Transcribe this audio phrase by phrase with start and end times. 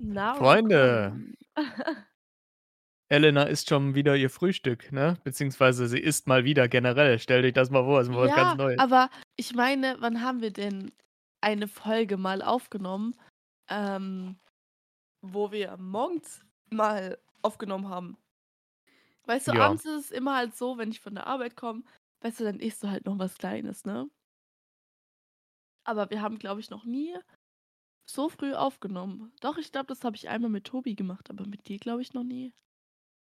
[0.00, 1.16] Na, Freunde.
[3.08, 5.18] Elena isst schon wieder ihr Frühstück, ne?
[5.24, 7.18] Beziehungsweise sie isst mal wieder generell.
[7.18, 8.78] Stell dich das mal vor, ist mal was ganz Ja, Neues.
[8.78, 10.92] aber ich meine, wann haben wir denn
[11.40, 13.14] eine Folge mal aufgenommen,
[13.68, 14.38] ähm,
[15.22, 18.16] wo wir morgens mal aufgenommen haben?
[19.26, 19.66] Weißt du, Ja.
[19.66, 21.82] abends ist es immer halt so, wenn ich von der Arbeit komme,
[22.20, 24.08] weißt du, dann isst du halt noch was Kleines, ne?
[25.84, 27.16] Aber wir haben, glaube ich, noch nie
[28.12, 29.32] so früh aufgenommen.
[29.40, 32.12] Doch, ich glaube, das habe ich einmal mit Tobi gemacht, aber mit dir, glaube ich,
[32.12, 32.52] noch nie.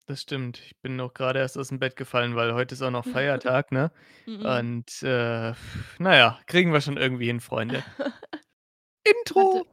[0.06, 0.60] Das stimmt.
[0.64, 3.90] Ich bin auch grade erst aus'm Bett gefallen, weil heute ist auch noch Feiertag, ne?
[4.26, 4.46] Mhm.
[4.46, 5.52] Und, äh,
[5.98, 7.82] na ja, kriegen wir schon irgendwie hin, Freunde.
[9.04, 9.66] Intro.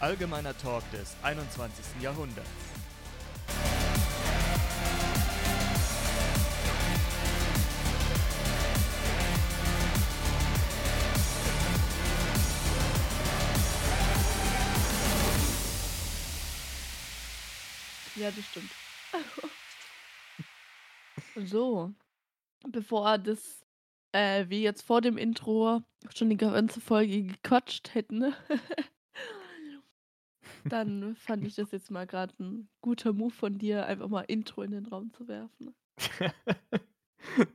[0.00, 2.02] Allgemeiner Talk des 21.
[2.02, 2.69] Jahrhunderts.
[18.20, 18.70] Ja, das stimmt.
[21.46, 21.92] So,
[22.70, 23.64] bevor das
[24.12, 25.82] äh, wir jetzt vor dem Intro
[26.14, 28.34] schon die ganze Folge gequatscht hätten
[30.64, 34.62] dann fand ich das jetzt mal grad 'n guter Move von dir, einfach mal Intro
[34.62, 35.74] in den Raum zu werfen.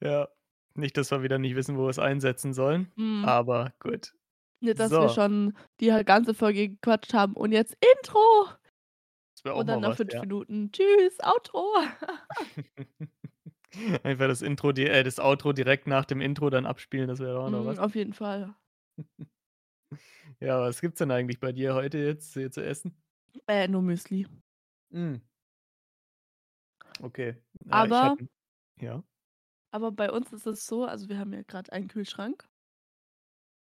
[0.00, 0.28] Ja,
[0.74, 3.24] nicht, dass wir wieder nicht wissen, wo wir's einsetzen sollen, Mhm.
[3.24, 4.14] aber gut.
[4.60, 5.14] Nicht, dass wir So.
[5.14, 8.20] schon die ganze Folge gequatscht haben und jetzt Intro.
[9.44, 10.22] Wäre auch Und dann mal nach was, 5 ja.
[10.22, 11.74] Minuten: „Tschüss, Outro.“
[14.04, 17.50] Einfach das Intro äh, das Outro direkt nach dem Intro dann abspielen, das wäre auch
[17.50, 17.78] noch Mhm, was.
[17.78, 18.54] auf jeden Fall.
[20.40, 22.94] Ja, was gibt's denn eigentlich bei dir heute jetzt hier zu essen?
[23.46, 24.26] Äh, nur Müsli.
[24.92, 25.16] Hm.
[27.02, 27.36] Okay.
[27.64, 28.28] Ja, Aber hatte
[28.80, 29.04] ja?
[29.70, 32.48] aber bei uns ist es so, also wir haben ja grad einen Kühlschrank.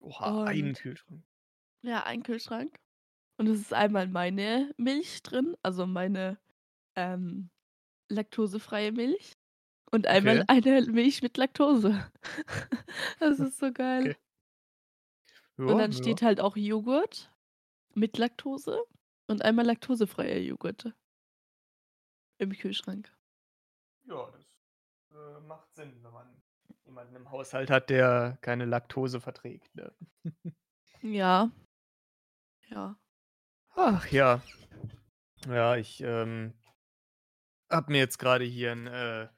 [0.00, 1.24] Oha, einen Kühlschrank.
[1.82, 2.80] ja, einen Kühlschrank.
[3.42, 6.38] Und es ist einmal meine Milch drin, also meine,
[6.94, 7.50] ähm,
[8.08, 9.32] laktosefreie Milch
[9.90, 10.48] und einmal Okay.
[10.48, 12.10] eine Milch mit Laktose.
[13.20, 14.10] Das ist so geil.
[14.10, 14.16] Okay.
[15.64, 15.92] Und Ja, dann ja.
[15.92, 17.32] steht halt auch Joghurt
[17.94, 18.80] mit Laktose
[19.28, 20.94] und einmal laktosefreier Joghurt
[22.38, 23.10] im Kühlschrank.
[24.04, 24.44] Ja, das,
[25.12, 26.42] äh, macht Sinn, wenn man
[26.84, 29.94] jemanden im Haushalt hat, der keine Laktose verträgt, ne?
[31.02, 31.50] Ja.
[32.70, 32.96] Ja.
[33.76, 34.42] Ach ja.
[35.48, 36.54] Ja, ich, ähm
[37.70, 39.28] habe mir jetzt grade hier 'n, äh,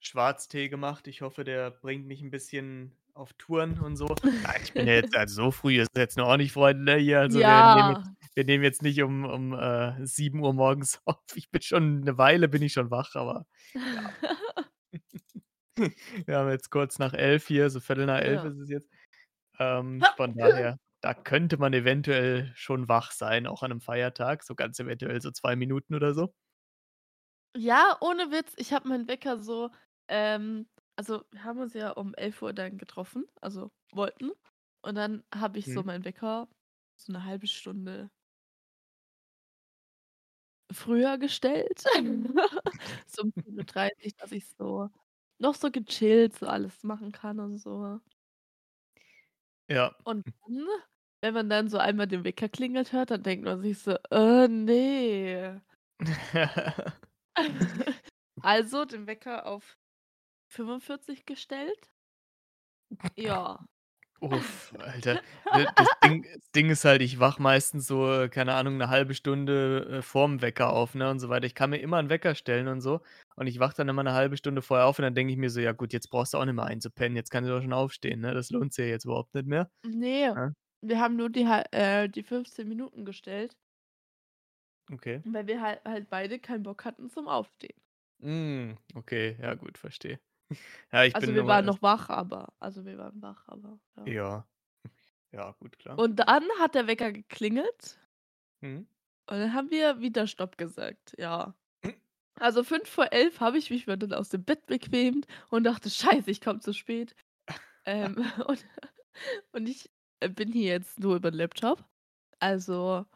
[0.00, 1.06] Schwarztee gemacht.
[1.08, 4.08] Ich hoffe, der bringt mich 'n bisschen auf Touren und so.
[4.42, 6.96] Nein, ich bin ja jetzt also so früh ist jetzt noch auch nicht, Freunde, ne,
[6.96, 7.20] hier.
[7.20, 8.00] Also, wir nehmen Ja.
[8.00, 11.18] jetzt wir nehmen jetzt nicht um um, äh, 7:00 morgens auf.
[11.34, 13.46] Ich bin schon 'ne Weile bin ich schon wach, aber
[13.90, 14.16] ja.
[16.26, 18.46] Wir haben jetzt kurz nach 11 hier, so 11:15 Ja.
[18.46, 18.88] ist es jetzt.
[19.58, 24.54] Ähm, von daher, da könnte man eventuell schon wach sein, auch an 'nem Feiertag, so
[24.54, 26.32] ganz eventuell so 2 Minuten oder so.
[27.56, 29.70] Ja, ohne Witz, ich habe meinen Wecker so,
[30.08, 34.32] ähm also, wir haben uns ja um 11:00 dann getroffen, also wollten.
[34.82, 35.82] Und dann habe ich so Mhm.
[35.82, 36.46] meinen Wecker
[36.96, 38.10] so 'ne 1/2 Stunde
[40.72, 41.84] früher gestellt.
[43.06, 44.88] So um 7:30, dass ich so
[45.38, 48.00] noch so gechillt so alles machen kann und so.
[49.68, 49.94] Ja.
[50.06, 50.66] Und dann,
[51.22, 54.48] wenn man dann so einmal den Wecker klingelt hört, dann denkt man sich so: „Äh,
[54.48, 55.62] ne.“
[58.42, 59.78] Also, den Wecker auf
[60.48, 61.90] 45 gestellt.
[63.16, 63.58] Ja.
[64.22, 65.18] Uff, Alter.
[65.50, 69.14] D das Ding das Ding ist halt, ich wache meistens so, keine Ahnung, 'ne 1/2
[69.14, 71.46] Stunde, äh, vorm Wecker auf, ne, und so weiter.
[71.46, 73.00] Ich kann mir immer 'n Wecker stellen und so.
[73.36, 75.48] Und ich wache dann immer 'ne 1/2 Stunde vorher auf und dann denke ich mir
[75.48, 77.16] so: „Ja gut, jetzt brauchst du auch nicht mehr einzupennen.
[77.16, 78.34] Jetzt kannst du doch schon aufstehen, ne?
[78.34, 80.54] Das lohnt sich ja jetzt überhaupt nicht mehr.“ Ne, Ne?
[80.82, 81.42] Wir haben nur die
[81.72, 83.56] äh, die 15 Minuten gestellt
[84.92, 85.22] Okay.
[85.24, 87.80] weil wir halt halt beide keinen Bock hatten zum Aufstehen.
[88.20, 90.20] Hm, okay, ja gut, verstehe.
[90.92, 94.14] Ja, ich Also, bin wir waren noch wach, aber also, wir waren wach, aber ja.
[94.14, 94.46] Ja.
[95.32, 96.02] Ja, gut, klar.
[96.02, 98.00] Und dann hat der Wecker geklingelt
[98.62, 98.86] Mhm.
[99.28, 101.54] und dann haben wir wieder Stopp gesagt, ja.
[102.40, 106.40] Also, 5:11 habe ich mich mal dann aus dem Bett bequemt und dachte: „Scheiße, ich
[106.42, 107.14] komme zu spät.“
[107.86, 108.16] Ähm,
[108.48, 108.66] und
[109.52, 109.90] und ich,
[110.28, 111.84] bin hier jetzt nur über 'n Laptop.
[112.40, 113.06] Also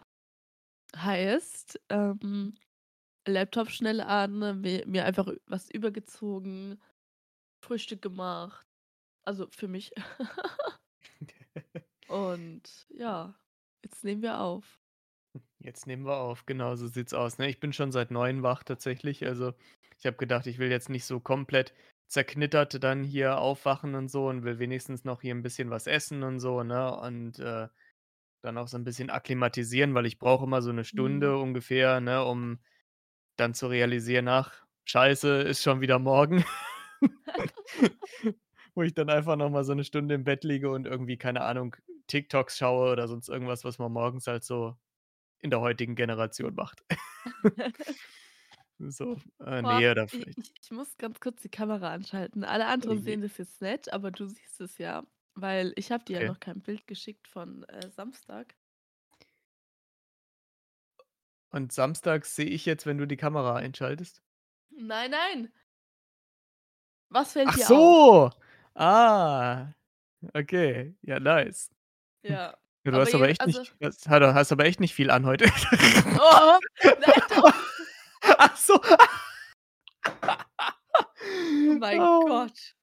[0.97, 2.55] heißt, ähm,
[3.27, 6.83] Laptop schnell an, mi mir einfach was übergezogen,
[7.65, 8.67] Frühstück gemacht,
[9.25, 9.93] also für mich.
[12.09, 13.35] Und ja,
[13.85, 14.81] jetzt nehmen wir auf.
[15.59, 17.49] Jetzt nehmen wir auf, genau so sieht's aus, ne?
[17.49, 19.25] Ich bin schon seit 9 wach tatsächlich.
[19.25, 19.55] Also,
[19.99, 21.75] ich habe gedacht, ich will jetzt nicht so komplett
[22.15, 26.25] zerknittert dann hier aufwachen und so und will wenigstens noch hier 'n bisschen was essen
[26.25, 26.97] und so, ne?
[26.99, 27.69] Und, äh,
[28.43, 31.25] dann auch so 'n bisschen akklimatisieren, weil ich brauche immer so 'ne Mhm.
[31.25, 32.61] Stunde ungefähr, ne, um
[33.37, 36.45] dann zu realisieren: „Ach, scheiße, ist schon wieder morgen.“
[38.77, 41.43] Wo ich dann einfach noch mal so 'ne Stunde im Bett liege und irgendwie, keine
[41.43, 41.77] Ahnung,
[42.09, 44.77] TikToks schaue oder sonst irgendwas, was man morgens halt so
[45.43, 46.85] in der heutigen Generation macht.
[48.79, 52.45] So, äh, Boah, ne, oder vielleicht ich muss ganz kurz die Kamera anschalten.
[52.45, 53.03] Alle anderen je.
[53.03, 55.05] sehen das jetzt nicht, aber du siehst es ja,
[55.35, 56.25] weil ich habe dir ja Okay.
[56.25, 58.55] noch kein Bild geschickt von, äh, Samstag.
[61.53, 64.21] Und samstags sehe ich jetzt, wenn du die Kamera einschaltest?
[64.71, 65.53] Nein, nein.
[67.11, 67.97] Was fällt Ach dir auf?
[67.99, 68.31] so!
[68.75, 69.73] Ah,
[70.35, 70.97] okay.
[71.03, 71.71] Ja, nice.
[72.25, 74.95] Ja, Ja, du aber hast aber echt also nicht hast ha hast aber echt nicht
[74.95, 75.47] viel an heute.
[76.17, 76.61] Oh,
[77.01, 77.64] nein, doch.
[78.39, 78.81] Ach so.
[81.69, 82.27] Oh mein Oh.
[82.27, 82.75] Gott.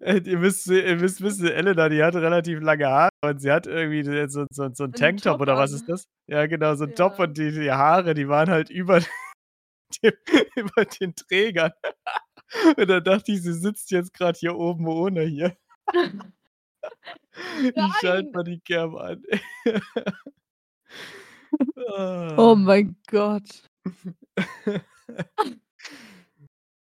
[0.00, 3.66] Äh, ihr müsst ihr müsst wissen, Elena, die hat relativ lange Haare und sie hat
[3.66, 6.04] irgendwie so so so 'n 'N Tanktop Top oder was ist das?
[6.28, 7.24] Ja, genau, so 'n Top Ja.
[7.26, 9.00] und die die Haare, die waren halt über
[10.04, 10.12] dem
[10.56, 11.72] über den Trägern.
[12.78, 15.56] Und dann dachte ich, sie sitzt jetzt grad hier oben ohne hier.
[17.76, 19.22] Ich schalte mal die Cam an.
[22.36, 22.54] Oh Ah.
[22.56, 23.62] mein Gott.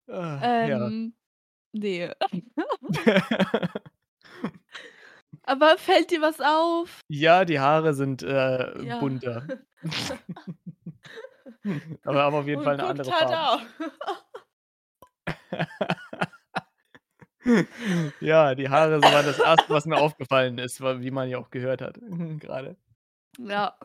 [0.08, 0.78] Ah, ja.
[0.84, 1.14] Ähm,
[1.72, 2.14] ne.
[5.46, 7.00] Aber fällt dir was auf?
[7.10, 8.98] Ja, die Haare sind, äh, Ja.
[8.98, 9.50] bunter.
[12.04, 13.48] Aber haben auf jeden Fall Und 'ne guck andere Farbe.
[18.20, 21.50] Ja, die Haare so war das 1., was mir aufgefallen ist, wie man ja auch
[21.50, 21.98] gehört hat
[22.40, 22.76] grade.
[23.38, 23.76] Ja.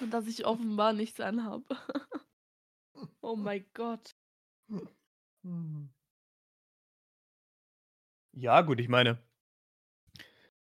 [0.00, 1.64] Und dass ich offenbar nichts anhabe.
[3.20, 4.16] Oh mein Gott.
[8.32, 9.20] Ja, gut, ich meine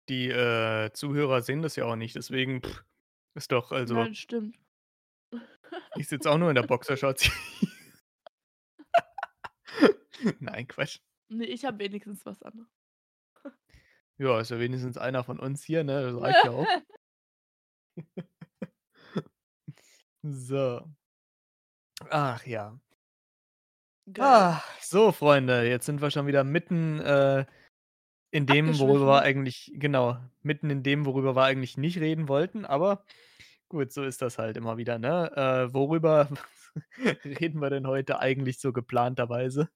[0.09, 2.61] die, äh, Zuhörer sehen das ja auch nicht, deswegen
[3.35, 4.57] ist doch also Nein, stimmt.
[5.95, 7.29] ich sitze auch nur in der Boxershorts.
[10.39, 10.99] Nein, Quatsch.
[11.29, 12.67] Ne, ich habe wenigstens was an.
[14.17, 16.11] Ja, ist ja wenigstens einer von uns hier, ne?
[16.11, 16.67] Das reicht ja auch.
[20.23, 20.81] So.
[22.09, 22.79] Ach ja.
[24.11, 24.25] Geil.
[24.25, 27.45] Ah, so Freunde, jetzt sind wir schon wieder mitten, äh,
[28.31, 32.65] in dem, worüber wir eigentlich genau, mitten in dem, worüber wir eigentlich nicht reden wollten,
[32.65, 33.05] aber
[33.69, 35.31] gut, so ist das halt immer wieder, ne?
[35.35, 36.29] Äh, worüber
[37.25, 39.69] reden wir denn heute eigentlich so geplanterweise?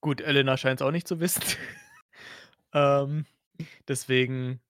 [0.00, 1.42] Gut, Elena scheint's auch nicht zu wissen.
[2.72, 3.26] Ähm,
[3.88, 4.60] deswegen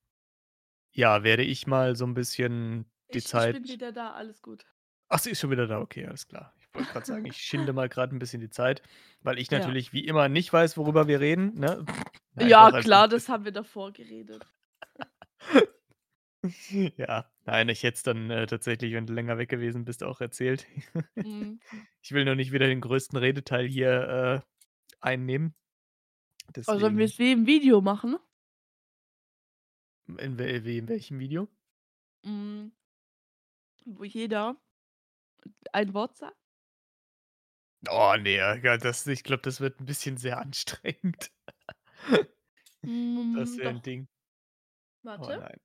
[1.00, 4.42] ja, werde ich mal so 'n bisschen die Ich ich bin Zeit wieder da, alles
[4.42, 4.64] gut.
[5.12, 6.54] Ach, sie ist schon wieder da, okay, alles klar.
[6.60, 8.80] Ich wollte grad sagen, ich schinde mal grad 'n bisschen die Zeit,
[9.22, 9.74] weil ich Ja.
[9.74, 11.84] natürlich wie immer nicht weiß, worüber wir reden, ne?
[12.34, 14.46] Nein, Ja, also klar, das haben wir davor geredet.
[16.96, 20.20] Ja, nein, ich hätte es dann, äh, tatsächlich, wenn du länger weg gewesen bist, auch
[20.20, 20.66] erzählt.
[21.22, 21.60] Mhm.
[22.02, 24.46] Ich will nur nicht wieder den größten Redeteil hier, äh,
[25.00, 25.54] einnehmen.
[26.66, 28.16] Oh, sollen wir Deswegen es wie im Video machen?
[30.18, 31.48] In in welchem Video?
[32.24, 32.70] Hm.
[33.86, 34.56] Wo jeder
[35.72, 36.36] ein Wort sagt?
[37.88, 38.30] Oh ne,
[38.62, 41.30] ja, das ich glaube, das wird 'n bisschen sehr anstrengend.
[43.32, 43.82] Das Hm, wäre 'n doch.
[43.82, 44.08] Ding.
[45.18, 45.34] Oh Warte.
[45.34, 45.60] nein.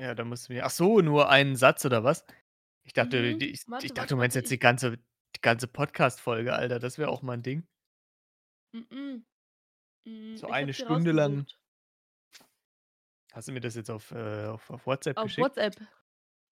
[0.00, 2.24] Ja, da musst du mir ach so, nur einen Satz oder was?
[2.84, 3.40] Ich dachte, Mhm.
[3.40, 4.98] ich ich Warte, dachte, warte, du meinst warte, jetzt die ich ganze
[5.36, 7.66] die ganze Podcast-Folge, Alter, das wäre auch mal 'n Ding.
[8.74, 9.24] Mm-mm.
[10.06, 11.46] Hm, So ich eine Stunde lang.
[13.32, 15.40] Hast du mir das jetzt auf, äh auf auf WhatsApp Auf geschickt?
[15.40, 15.76] WhatsApp.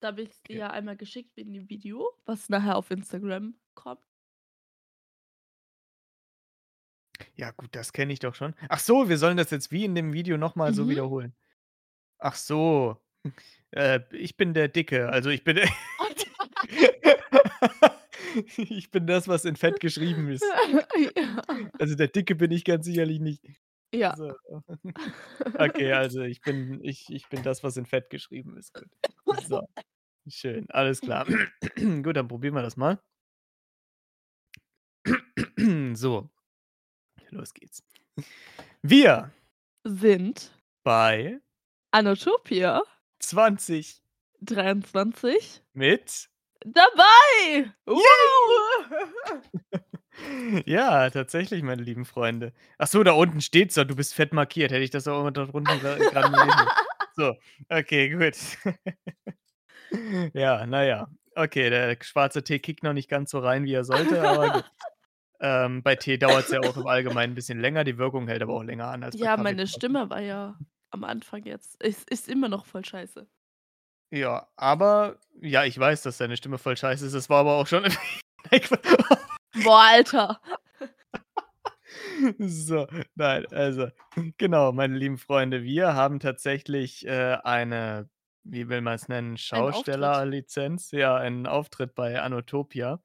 [0.00, 0.58] Da habe ich's dir Okay.
[0.60, 4.00] ja einmal geschickt wegen dem Video, was nachher auf Instagram kommt.
[7.36, 8.54] Ja gut, das kenne ich doch schon.
[8.68, 10.88] Ach so, wir sollen das jetzt wie in dem Video noch mal so Mhm.
[10.90, 11.36] wiederholen?
[12.18, 12.96] Ach so.
[13.72, 15.58] Äh, ich bin der Dicke, also ich bin
[18.56, 20.44] ich bin das, was in Fett geschrieben ist.
[21.16, 21.42] Ja.
[21.78, 23.42] Also der Dicke bin ich ganz sicherlich nicht.
[23.92, 24.14] Ja.
[24.16, 24.32] So.
[25.58, 28.72] Okay, also ich bin ich ich bin das, was in Fett geschrieben ist.
[28.74, 28.88] Gut.
[29.48, 29.68] So,
[30.28, 31.26] schön, alles klar.
[32.02, 33.00] Gut, dann probieren wir das mal.
[35.94, 36.30] So.
[37.30, 37.82] Los geht's.
[38.82, 39.32] Wir
[39.84, 40.52] Sind
[40.84, 41.40] bei
[41.92, 42.82] Anotopia
[43.20, 44.02] 20
[44.42, 46.28] 23 mit
[46.64, 47.72] dabei!
[47.86, 48.00] Woo!
[50.66, 52.52] Ja, tatsächlich, meine lieben Freunde.
[52.78, 54.70] Ach so, da unten steht's doch, du bist fett markiert.
[54.72, 56.70] Hätte ich das auch immer da drunten gra grade lesen
[57.16, 57.34] So,
[57.68, 58.36] okay, gut.
[60.34, 61.08] Ja, na ja.
[61.36, 64.64] Okay, der schwarze Tee kickt noch nicht ganz so rein, wie er sollte, aber gut.
[65.40, 68.54] Ähm, bei Tee dauert's ja auch im Allgemeinen 'n bisschen länger, die Wirkung hält aber
[68.54, 69.66] auch länger an als bei Ja, Kaffee meine.
[69.66, 70.56] Stimme war ja
[70.90, 73.26] am Anfang jetzt ist ist immer noch voll scheiße.
[74.12, 77.14] Ja, aber ja, ich weiß, dass deine Stimme voll scheiße ist.
[77.14, 77.82] Es war aber auch schon
[78.50, 78.60] nein,
[79.54, 80.40] Boah, Alter.
[82.38, 83.88] So, nein, also,
[84.38, 88.08] genau, meine lieben Freunde, wir haben tatsächlich, äh, eine,
[88.44, 89.46] wie will man's nennen, Ein Auftritt.
[89.48, 93.02] Schaustellerlizenz, ja, einen Auftritt bei Anotopia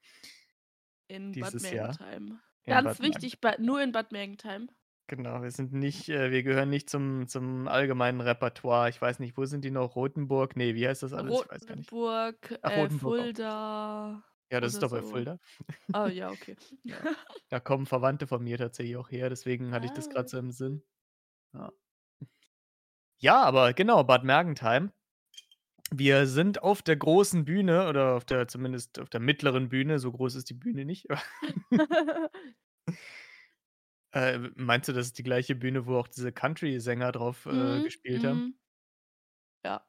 [1.07, 2.39] In Bad dieses Jahr Mergentheim.
[2.63, 4.69] in Ganz Bad wichtig, bei nur in Bad Mergentheim.
[5.07, 8.89] Genau, wir sind nicht äh, wir gehören nicht zum zum allgemeinen Repertoire.
[8.89, 9.95] Ich weiß nicht, wo sind die noch?
[9.95, 10.55] Rothenburg?
[10.55, 11.41] Ne, wie heißt das alles?
[11.41, 11.91] Ich weiß gar nicht.
[11.91, 14.34] Rotenburg, Ach, äh, Rotenburg auch.
[14.51, 15.03] Ja, das ist oder doch bei so.
[15.03, 15.39] Fulda.
[15.93, 16.57] Ah, ja, okay.
[16.83, 17.03] Ja.
[17.49, 20.25] Da kommen Verwandte von mir tatsächlich auch her, deswegen hatte ich das Ah.
[20.27, 20.83] so im Sinn.
[21.53, 21.71] Ja.
[23.17, 24.91] Ja, aber genau, Bad Mergentheim.
[25.91, 30.11] Wir sind auf der großen Bühne oder auf der zumindest auf der mittleren Bühne, so
[30.11, 31.07] groß ist die Bühne nicht.
[34.13, 37.81] Äh, meinst du, das ist die gleiche Bühne, wo auch diese Country-Sänger drauf, äh, Mhm,
[37.81, 38.43] gespielt haben?
[38.43, 38.55] mhm.
[39.63, 39.85] Ja.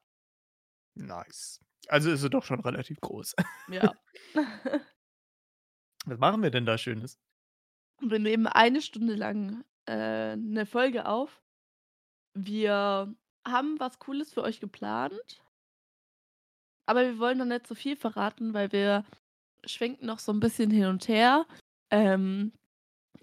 [0.95, 1.61] Nice.
[1.89, 3.35] Also ist sie doch schon relativ groß.
[3.67, 3.93] Ja.
[6.05, 7.15] Was machen wir denn da Schönes?
[8.01, 11.41] Wir nehmen eine Stunde lang, äh, 'ne Folge auf.
[12.35, 13.15] Wir
[13.47, 15.41] haben was Cooles für euch geplant.
[16.89, 19.03] Aber wir wollen noch nicht so viel verraten, weil wir
[19.65, 21.45] schwenken noch so 'n bisschen hin und her,
[21.91, 22.53] ähm,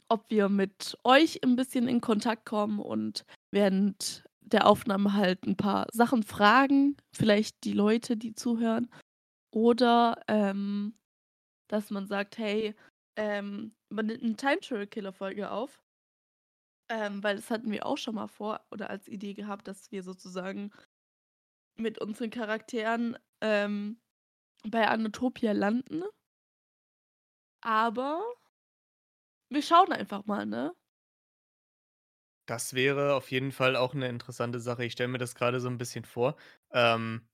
[0.08, 5.56] ob wir mit euch 'n bisschen in Kontakt kommen und während der Aufnahme halt 'n
[5.56, 8.90] paar Sachen fragen, vielleicht die Leute, die zuhören.
[9.52, 10.94] Oder, ähm,
[11.68, 12.74] dass man sagt: „Hey,
[13.16, 15.80] ähm, man nimmt 'ne Time-Travel-Killer-Folge auf.“
[16.90, 20.02] Ähm, weil das hatten wir auch schon mal vor oder als Idee gehabt, dass wir
[20.02, 20.70] sozusagen
[21.78, 23.98] mit unseren Charakteren, ähm,
[24.66, 26.04] bei Anotopia landen.
[27.62, 28.20] Aber
[29.50, 30.74] wir schauen einfach mal, ne?
[32.48, 34.84] Das wäre auf jeden Fall auch 'ne interessante Sache.
[34.84, 36.36] Ich stelle mir das grade so 'n bisschen vor.
[36.72, 37.26] Ähm,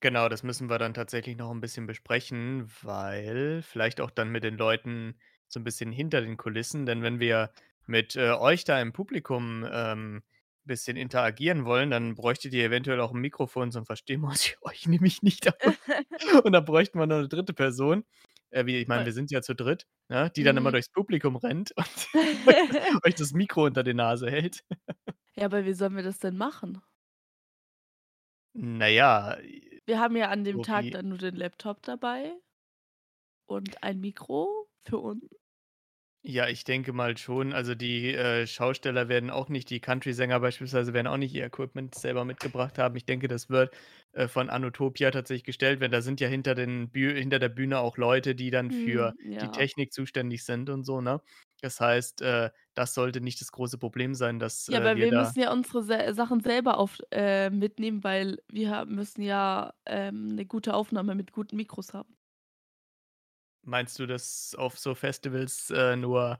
[0.00, 4.44] genau, das müssen wir dann tatsächlich noch 'n bisschen besprechen, weil vielleicht auch dann mit
[4.44, 7.52] den Leuten so 'n bisschen hinter den Kulissen, denn wenn wir
[7.86, 10.22] mit, äh, euch da im Publikum, ähm,
[10.64, 14.30] bisschen interagieren wollen, dann bräuchtet ihr eventuell auch 'n Mikrofon, sonst verstehen wir
[14.62, 15.46] euch nämlich nicht.
[16.44, 17.54] Und dann bräuchten wir noch 'ne 3.
[17.54, 18.04] Person.
[18.54, 20.72] Äh, wie ich meine, wir sind ja zu dritt, ne, die dann immer Mhm.
[20.72, 22.08] durchs Publikum rennt und
[23.04, 24.64] euch das Mikro unter die Nase hält.
[25.36, 26.82] Ja, aber wie sollen wir das denn machen?
[28.54, 32.34] Na ja, äh, Wir haben ja an dem Tag dann nur den Laptop dabei
[33.46, 35.24] und ein Mikro für uns.
[36.26, 37.52] Ja, ich denke mal schon.
[37.52, 41.94] Also, die, äh, Schausteller werden auch nicht die Country-Sänger beispielsweise werden auch nicht ihr Equipment
[41.94, 42.96] selber mitgebracht haben.
[42.96, 43.76] Ich denke, das wird,
[44.12, 45.92] äh, von Anotopia tatsächlich gestellt werden.
[45.92, 49.30] Da sind ja hinter den Büh hinter der Bühne auch Leute, die dann für Mhm,
[49.42, 49.50] die ja.
[49.50, 51.20] Technik zuständig sind und so, ne?
[51.60, 55.06] Das heißt, äh, das sollte nicht das große Problem sein, dass, Ja, äh, aber wir
[55.06, 59.20] wir da müssen ja unsere Se Sachen selber auf äh, mitnehmen, weil wir ha müssen
[59.22, 62.16] ja, ähm, 'ne gute Aufnahme mit guten Mikros haben.
[63.66, 66.38] Meinst du, dass auf so Festivals, äh, nur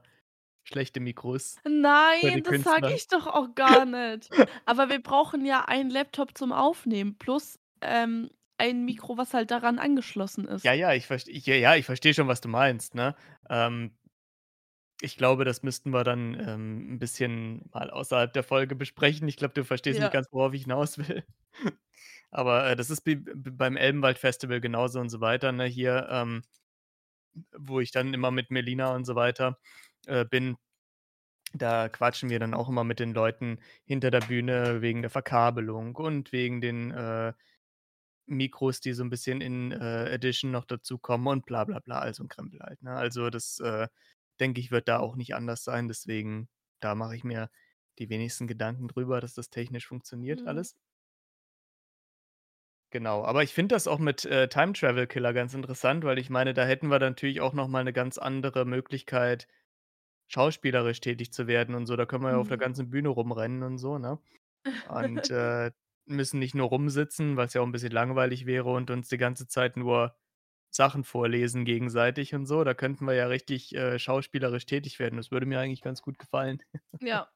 [0.64, 4.30] schlechte Mikros Nein, das sage ich doch auch gar nicht.
[4.66, 9.78] Aber wir brauchen ja einen Laptop zum Aufnehmen plus, ähm, ein Mikro, was halt daran
[9.78, 10.66] angeschlossen ist.
[10.66, 13.14] Ja, ja, ich verst ja, ja, ich verstehe schon, was du meinst, ne?
[13.50, 13.94] Ähm
[15.00, 19.26] ich glaube, das müssten wir dann, ähm, 'n bisschen mal außerhalb der Folge besprechen.
[19.28, 20.12] Ich glaube, du verstehst nicht Ja.
[20.12, 21.24] ganz, worauf ich hinaus will.
[22.30, 26.42] Aber, äh, das ist beim Elbenwald-Festival genauso und so weiter, ne, hier, ähm,
[27.56, 29.58] wo ich dann immer mit Melina und so weiter,
[30.06, 30.56] äh, bin.
[31.54, 35.96] Da quatschen wir dann auch immer mit den Leuten hinter der Bühne wegen der Verkabelung
[35.96, 37.32] und wegen den, äh,
[38.26, 42.14] Mikros, die so 'n bisschen in, äh, Edition noch dazukommen und bla bla bla, all
[42.14, 42.92] so 'n Krempel halt, ne?
[42.92, 43.88] Also, das, äh,
[44.40, 45.88] denke ich, wird da auch nicht anders sein.
[45.88, 46.48] Deswegen,
[46.80, 47.50] da mache ich mir
[48.00, 50.46] die wenigsten Gedanken drüber, dass das technisch funktioniert Mhm.
[50.46, 50.74] alles.
[52.94, 56.64] Genau, aber ich finde das auch mit, äh, Time-Travel-Killer ganz interessant, weil ich meine, da
[56.64, 59.48] hätten wir dann natürlich auch noch mal 'ne ganz andere Möglichkeit,
[60.28, 61.96] schauspielerisch tätig zu werden und so.
[61.96, 62.58] Da können wir ja auf der Mhm.
[62.58, 64.20] ganzen Bühne rumrennen und so, ne?
[64.82, 65.72] Und, äh,
[66.06, 69.48] müssen nicht nur rumsitzen, was ja auch 'n bisschen langweilig wäre und uns die ganze
[69.48, 70.16] Zeit nur
[70.70, 72.64] Sachen vorlesen gegenseitig und so.
[72.64, 75.16] Da könnten wir ja richtig, äh, schauspielerisch tätig werden.
[75.18, 76.62] Das würde mir eigentlich ganz gut gefallen.
[77.00, 77.30] Ja.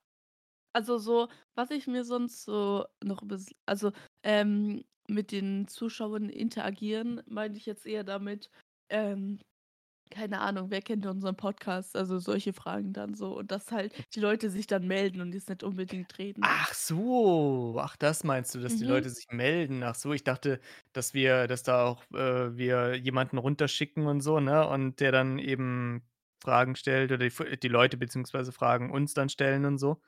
[0.75, 3.93] Also, so, was ich mir sonst so noch bis also,
[4.25, 8.51] ähm, mit den Zuschauern interagieren, meine ich jetzt eher damit,
[8.89, 9.41] ähm
[10.11, 11.97] keine Ahnung, wer kennt unseren Podcast?
[11.97, 13.37] Also solche Fragen dann so.
[13.39, 16.51] Und dass halt die Leute sich dann melden und jetzt nicht unbedingt reden.
[16.51, 18.85] Ach so, ach, das meinst du, dass die Mhm.
[18.85, 19.83] Leute sich melden.
[19.83, 20.61] Ach so, ich dachte,
[20.93, 24.69] dass wir dass da auch, äh, wir jemanden runterschicken und so, ne?
[24.69, 26.09] Und der dann eben
[26.41, 30.01] Fragen stellt oder die die Leute beziehungsweise Fragen uns dann stellen und so.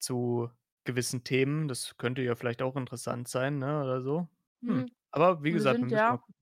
[0.00, 0.50] Zu
[0.88, 1.68] gewissen Themen.
[1.68, 4.28] Das könnte ja vielleicht auch interessant sein, ne, oder so.
[4.68, 4.90] Hm, Mhm.
[5.12, 6.34] aber wie Wir gesagt, wir sind müssen mal ja gucken.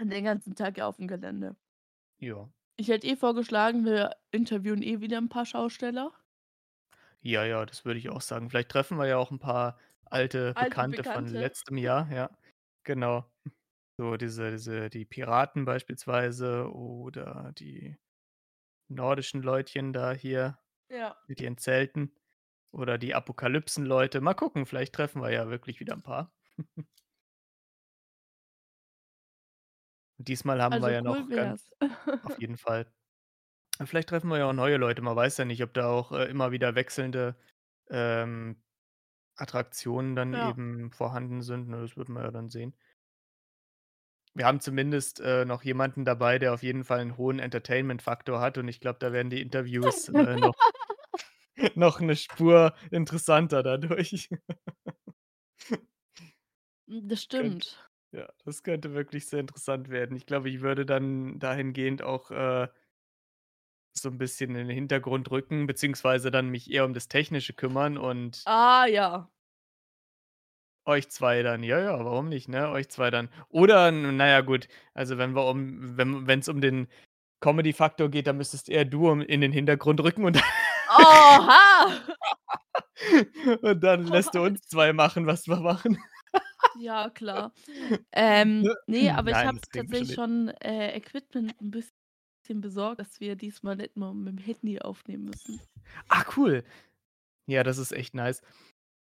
[0.00, 1.56] den ganzen Tag ja aufm Gelände.
[2.20, 2.48] Ja.
[2.78, 6.12] Ich hätte eh vorgeschlagen, wir interviewen eh wieder 'n paar Schausteller.
[7.24, 8.50] Ja, ja, das würde ich auch sagen.
[8.50, 11.38] Vielleicht treffen wir ja auch 'n paar alte Alte Bekannte von Bekannte.
[11.38, 12.30] letztem Jahr, ja,
[12.84, 13.24] genau.
[13.98, 17.96] So diese diese die Piraten beispielsweise oder die
[18.88, 20.58] nordischen Leutchen da hier
[20.90, 21.16] Ja.
[21.26, 22.12] mit ihren Zelten
[22.72, 24.20] oder die Apokalypsen-Leute.
[24.20, 26.32] Mal gucken, vielleicht treffen wir ja wirklich wieder 'n paar.
[30.18, 31.70] Diesmal haben wir Also ja cool noch ganz
[32.22, 32.92] auf jeden Fall.
[33.84, 35.02] Vielleicht treffen wir ja auch neue Leute.
[35.02, 37.36] Man weiß ja nicht, ob da auch, äh, immer wieder wechselnde,
[37.90, 38.62] ähm,
[39.36, 40.40] Attraktionen dann Ja.
[40.40, 41.82] eben vorhanden sind, ne?
[41.82, 42.76] Das wird man ja dann sehen.
[44.34, 48.58] Wir haben zumindest, äh, noch jemanden dabei, der auf jeden Fall 'n hohen Entertainment-Faktor hat
[48.58, 50.54] und ich glaube, da werden die Interviews, äh, noch
[51.74, 54.28] noch 'ne Spur interessanter dadurch.
[56.88, 57.88] Hm, das stimmt.
[58.12, 60.16] ja, das könnte wirklich sehr interessant werden.
[60.16, 62.68] Ich glaube, ich würde dann dahingehend auch, äh
[63.94, 67.96] so 'n bisschen in den Hintergrund rücken, beziehungsweise dann mich eher um das Technische kümmern
[67.98, 69.28] und Ah, ja.
[70.88, 72.70] euch 2 dann ja, ja, warum nicht, ne?
[72.70, 73.28] Euch 2 dann.
[73.48, 76.86] Oder n na ja, gut, also wenn wir um wenn wenn's um den
[77.40, 80.40] Comedy-Faktor geht, dann müsstest eher du in den Hintergrund rücken und
[80.88, 82.16] Oha!
[83.62, 85.98] und dann lässt du uns 2 machen, was wir machen.
[86.74, 87.52] Ja, klar.
[88.12, 88.74] Ähm, Ne?
[88.86, 93.20] ne, aber ich Nein, habe wir schon tatsächlich schon, äh, Equipment 'n bisschen besorgt, dass
[93.20, 95.62] wir diesmal nicht nur mit'm Handy aufnehmen müssen.
[96.08, 96.64] Ah, cool.
[97.46, 98.42] Ja, das ist echt nice.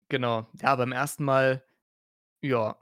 [0.09, 0.47] Genau.
[0.61, 1.23] Ja, beim 1.
[1.25, 1.63] Mal,
[2.41, 2.77] ja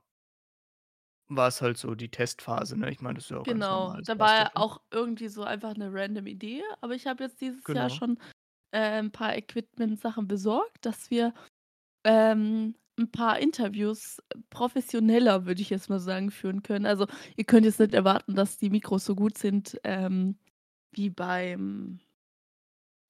[1.29, 2.89] war's halt so die Testphase, ne?
[2.89, 6.27] Ich meine, das ist ja auch Genau, da war auch irgendwie so einfach 'ne random
[6.27, 7.89] Idee, aber ich habe jetzt dieses Jahr Genau.
[7.89, 8.17] schon,
[8.77, 11.33] äh, 'n paar Equipment-Sachen besorgt, dass wir,
[12.05, 14.19] ähm, 'n paar Interviews
[14.51, 16.85] professioneller, würde ich jetzt mal sagen, führen können.
[16.87, 20.37] Also, ihr könnt jetzt nicht erwarten, dass die Mikros so gut sind, ähm,
[20.93, 21.99] wie beim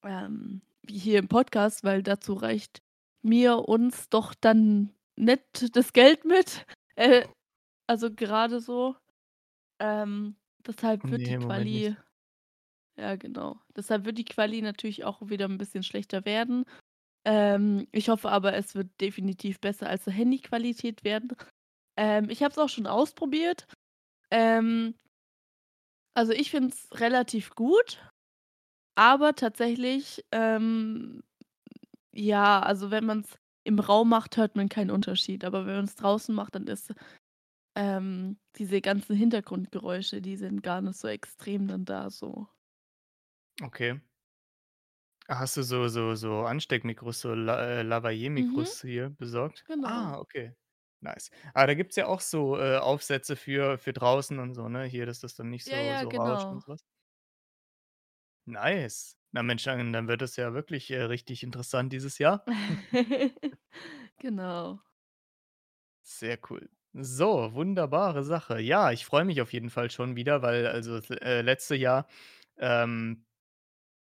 [0.04, 2.82] ähm, wie hier im Podcast, weil dazu reicht
[3.22, 6.66] mir uns doch dann nicht das Geld mit.
[6.96, 7.26] Äh,
[7.88, 8.96] also gerade so.
[9.80, 11.88] Ähm, deshalb wird die Ne, Moment nicht.
[11.88, 11.98] Quali
[12.98, 13.58] ja, genau.
[13.76, 16.66] Deshalb wird die Quali natürlich auch wieder 'n bisschen schlechter werden.
[17.26, 21.30] Ähm, ich hoffe aber, es wird definitiv besser als 'ne Handyqualität werden.
[21.98, 23.68] Ähm, ich habe es auch schon ausprobiert.
[24.32, 24.96] Ähm
[26.18, 28.00] also, ich finde es relativ gut,
[28.96, 31.24] aber tatsächlich, ähm,
[32.14, 36.36] ja, also wenn man's im Raum macht, hört man keinen Unterschied, aber wenn man's draußen
[36.36, 36.94] macht, dann ist,
[37.76, 42.48] ähm, diese ganzen Hintergrundgeräusche, die sind gar nicht so extrem dann da so.
[43.64, 44.00] Okay.
[45.30, 47.82] Hast du so so so Ansteckmikros, so La äh,
[48.36, 48.72] Mhm.
[48.72, 49.66] Lavalier-Mikros hier besorgt?
[49.66, 50.10] Genau.
[50.10, 50.54] Ah, okay,
[51.02, 51.32] nice.
[51.54, 54.86] Aber da gibt's ja auch so, äh, Aufsätze für für draußen und so, ne?
[54.86, 56.64] Hier, dass das dann nicht Ja, so ja, so rauscht und genau.
[56.64, 56.82] so was.
[58.46, 59.16] Nice.
[59.32, 62.48] Na Mensch, dann dann wird das ja wirklich, äh, richtig interessant dieses Jahr.
[64.20, 64.82] Genau.
[66.04, 66.70] Sehr cool.
[66.94, 68.60] So, wunderbare Sache.
[68.60, 72.08] Ja, ich freue mich auf jeden Fall schon wieder, weil also das, äh, letzte Jahr,
[72.58, 73.26] ähm,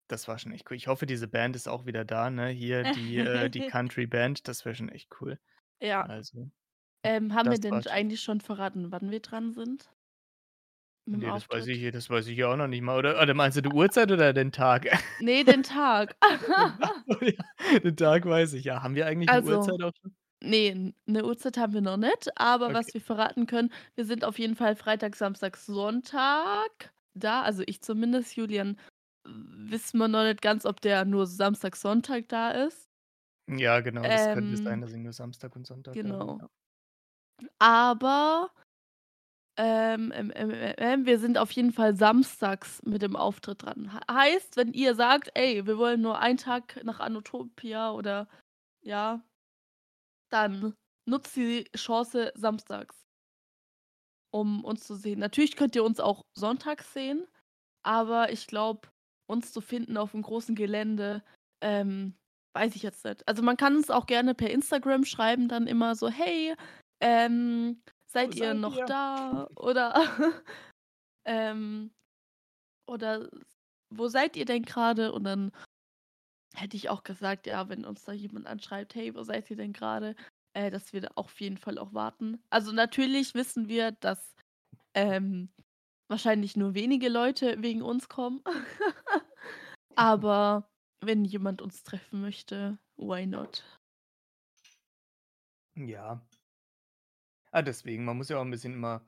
[0.09, 0.77] das war schon echt cool.
[0.77, 2.49] Ich hoffe, diese Band ist auch wieder da, ne?
[2.49, 5.39] Hier die äh, die Country-Band, das wäre schon echt cool.
[5.81, 6.09] Ja.
[6.09, 6.51] Also,
[7.05, 9.91] Ähm, haben wir denn eigentlich schon verraten, wann wir dran sind?
[11.09, 13.33] Mit'm Ne, das weiß ich das weiß ich ja auch noch nicht mal, oder oder
[13.35, 14.87] meinst du die Uhrzeit oder den Tag?
[15.19, 16.17] Ne, den Tag.
[17.85, 18.65] Den Tag weiß ich.
[18.65, 20.17] Ja, haben wir eigentlich Also, Uhrzeit auch schon?
[20.43, 22.75] ne, 'n 'ne Uhrzeit haben wir noch nicht, aber Okay.
[22.75, 27.83] was wir verraten können, wir sind auf jeden Fall Freitag, Samstag, Sonntag da, also ich
[27.83, 28.37] zumindest.
[28.37, 28.79] Julian
[29.29, 32.89] wissen wir noch nicht ganz, ob der nur Samstag, Sonntag da ist.
[33.49, 36.41] Ja, genau, das könnte sein, Ähm dass ich nur Samstag und Sonntag genau.
[36.41, 36.49] ja.
[37.59, 38.51] Aber
[39.59, 43.91] ähm, ähm, ähm, äh, ähm, wir sind auf jeden Fall samstags mit dem Auftritt dran.
[44.11, 48.29] Heißt, wenn ihr sagt: „Ey, wir wollen nur einen Tag nach Anutopia“ oder
[48.83, 49.23] ja
[50.31, 50.75] dann
[51.09, 53.07] nutzt die Chance samstags
[54.31, 55.19] um uns zu sehen.
[55.19, 57.27] Natürlich könnt ihr uns auch sonntags sehen,
[57.83, 58.89] aber ich glaube,
[59.27, 61.23] uns zu finden auf'm großen Gelände,
[61.61, 62.17] ähm,
[62.55, 63.27] weiß ich jetzt nicht.
[63.29, 66.55] Also, man kann uns auch gerne per Instagram schreiben dann immer so: „Hey,
[67.01, 67.83] ähm,
[68.23, 68.87] Wo seid ihr seid noch ihr?
[68.87, 69.95] da?“ Oder,
[71.27, 71.93] ähm
[72.87, 73.31] oder
[73.91, 75.13] wo seid ihr denn gerade?
[75.13, 75.53] Und dann
[76.55, 79.73] hätte ich auch gesagt, ja, wenn uns da jemand anschreibt, hey, wo seid ihr denn
[79.73, 80.15] gerade?
[80.55, 82.43] Äh, dass wir da auf jeden Fall auch warten.
[82.51, 84.35] Also natürlich wissen wir, dass
[84.95, 85.53] ähm,
[86.09, 88.43] wahrscheinlich nur wenige Leute wegen uns kommen.
[89.97, 90.69] Aber
[91.01, 93.65] wenn jemand uns treffen möchte, why not?
[95.75, 96.21] Ja.
[97.51, 99.07] Ah, deswegen, man muss ja auch ein bisschen immer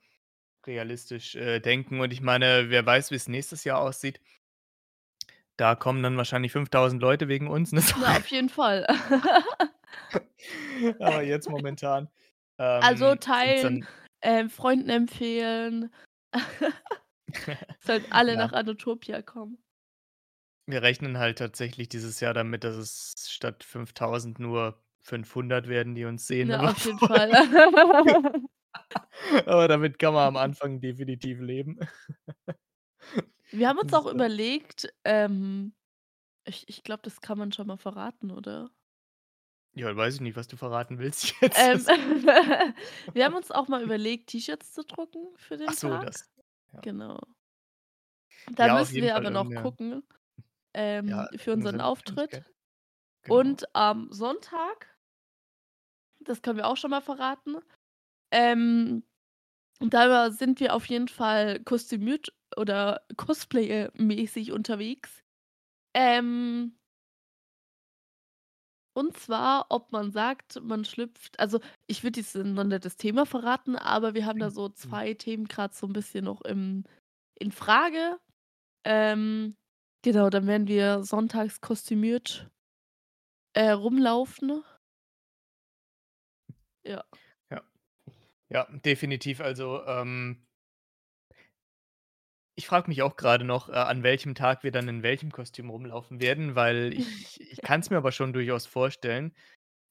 [0.67, 4.21] realistisch, äh, denken und ich meine, wer weiß, wie es nächstes Jahr aussieht.
[5.57, 7.83] Da kommen dann wahrscheinlich 5.000 Leute wegen uns, ne?
[8.01, 8.87] Na, auf jeden Fall.
[11.01, 12.09] Aber jetzt momentan,
[12.57, 13.87] Also ähm, sind's teilen,
[14.23, 15.93] ähm, Freunden empfehlen.
[17.81, 18.37] Sollen alle Ja.
[18.37, 19.59] nach Anotopia kommen.
[20.71, 26.05] Wir rechnen halt tatsächlich dieses Jahr damit, dass es statt 5.000 nur 500 werden, die
[26.05, 27.33] uns sehen, aber auf jeden Fall.
[29.47, 31.79] Aber damit kann man am Anfang definitiv leben.
[33.53, 35.75] Wir haben uns auch überlegt, ähm
[36.47, 38.71] ich ich glaube, das kann man schon mal verraten, oder?
[39.79, 41.57] Ja, weiß ich nicht, was du verraten willst jetzt.
[41.57, 41.85] Ähm,
[43.13, 46.03] wir haben uns auch mal überlegt, T-Shirts zu drucken für den Ach so, Tag.
[46.07, 46.31] das.
[46.73, 46.81] Ja.
[46.83, 47.19] Genau.
[48.55, 50.03] Da Ja, müssen wir Fall aber noch gucken,
[50.75, 52.43] ähm, Ja, für unseren Auftritt.
[53.23, 53.37] Genau.
[53.37, 54.97] Und am Sonntag
[56.21, 57.57] das können wir auch schon mal verraten,
[58.33, 59.05] ähm,
[59.81, 65.23] da sind wir auf jeden Fall kostümiert oder Cosplay-mäßig unterwegs.
[65.95, 66.79] Ähm
[68.99, 73.27] und zwar, ob man sagt, man schlüpft also, ich würde jetzt noch nicht das Thema
[73.27, 76.85] verraten, aber wir haben da so 2 Themen grad so 'n bisschen noch im
[77.41, 78.19] in Frage.
[78.85, 79.57] Ähm,
[80.05, 82.51] genau, dann werden wir sonntags kostümiert,
[83.55, 84.63] äh, rumlaufen.
[86.85, 87.03] Ja.
[87.51, 87.63] Ja.
[88.51, 89.41] Ja, definitiv.
[89.41, 90.48] Also, ähm
[92.59, 95.71] ich frage mich auch grade noch, äh, an welchem Tag wir dann in welchem Kostüm
[95.71, 99.35] rumlaufen werden, weil ich ich kann's mir aber schon durchaus vorstellen,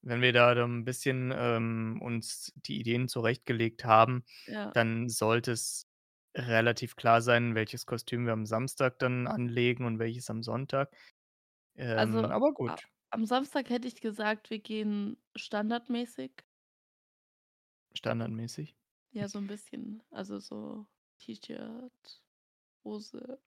[0.04, 4.74] wenn wir da dann 'n bisschen, ähm, uns die Ideen zurechtgelegt haben, Ja.
[4.74, 5.88] dann sollte es
[6.38, 10.96] relativ klar sein, welches Kostüm wir am Samstag dann anlegen und welches am Sonntag.
[11.96, 12.88] Also, Ähm, aber a gut.
[13.10, 16.44] am Samstag hätte ich gesagt, wir gehen standardmäßig.
[17.94, 18.78] Standardmäßig?
[19.12, 20.04] Ja, so 'n bisschen.
[20.12, 20.88] Also, so
[21.20, 22.24] T-Shirt,
[22.88, 23.40] Hose.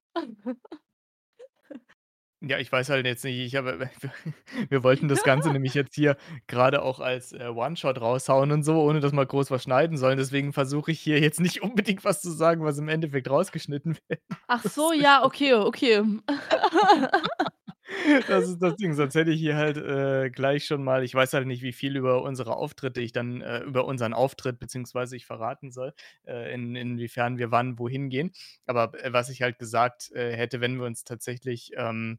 [2.42, 3.90] Ja, ich weiß halt jetzt nicht, ich habe
[4.70, 6.16] wir wollten das Ganze nämlich jetzt hier
[6.48, 10.16] grade auch als, äh, One-Shot raushauen und so, ohne dass wir groß was schneiden sollen.
[10.16, 14.22] Deswegen versuche ich hier jetzt nicht unbedingt was zu sagen, was im Endeffekt rausgeschnitten werden
[14.46, 16.02] Ach so, ja, okay, okay.
[18.28, 21.32] Das ist das Ding, sonst hätte ich hier halt, äh, gleich schon mal ich weiß
[21.34, 25.26] halt nicht, wie viel über unsere Auftritte ich dann äh, über unseren Auftritt beziehungsweise ich
[25.26, 25.92] verraten soll,
[26.26, 28.32] äh, in inwiefern wir wann wohin gehen.
[28.66, 32.18] Aber, äh, was ich halt gesagt, äh, hätte, wenn wir uns tatsächlich, ähm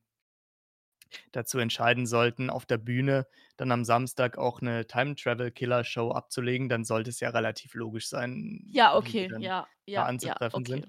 [1.34, 7.10] dazu entscheiden sollten, auf der Bühne dann am Samstag auch 'ne Time-Travel-Killer-Show abzulegen, dann sollte
[7.10, 10.82] es ja relativ logisch sein, Ja, okay, ja, ja, ja, okay.
[10.82, 10.88] sind.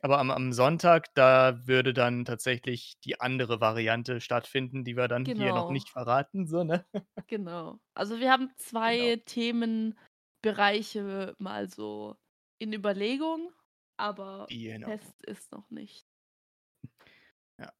[0.00, 5.26] Aber am am Sonntag, da würde dann tatsächlich die andere Variante stattfinden, die wir dann
[5.26, 5.68] hier noch Genau.
[5.68, 6.86] nicht verraten, so, ne?
[7.28, 7.78] Genau.
[7.94, 8.50] Also, wir haben
[8.84, 9.12] Genau.
[9.12, 12.16] 2 Themenbereiche mal so
[12.58, 13.52] in Überlegung,
[13.98, 14.84] aber Genau.
[14.84, 16.04] fest ist noch nicht.
[17.58, 17.72] Ja.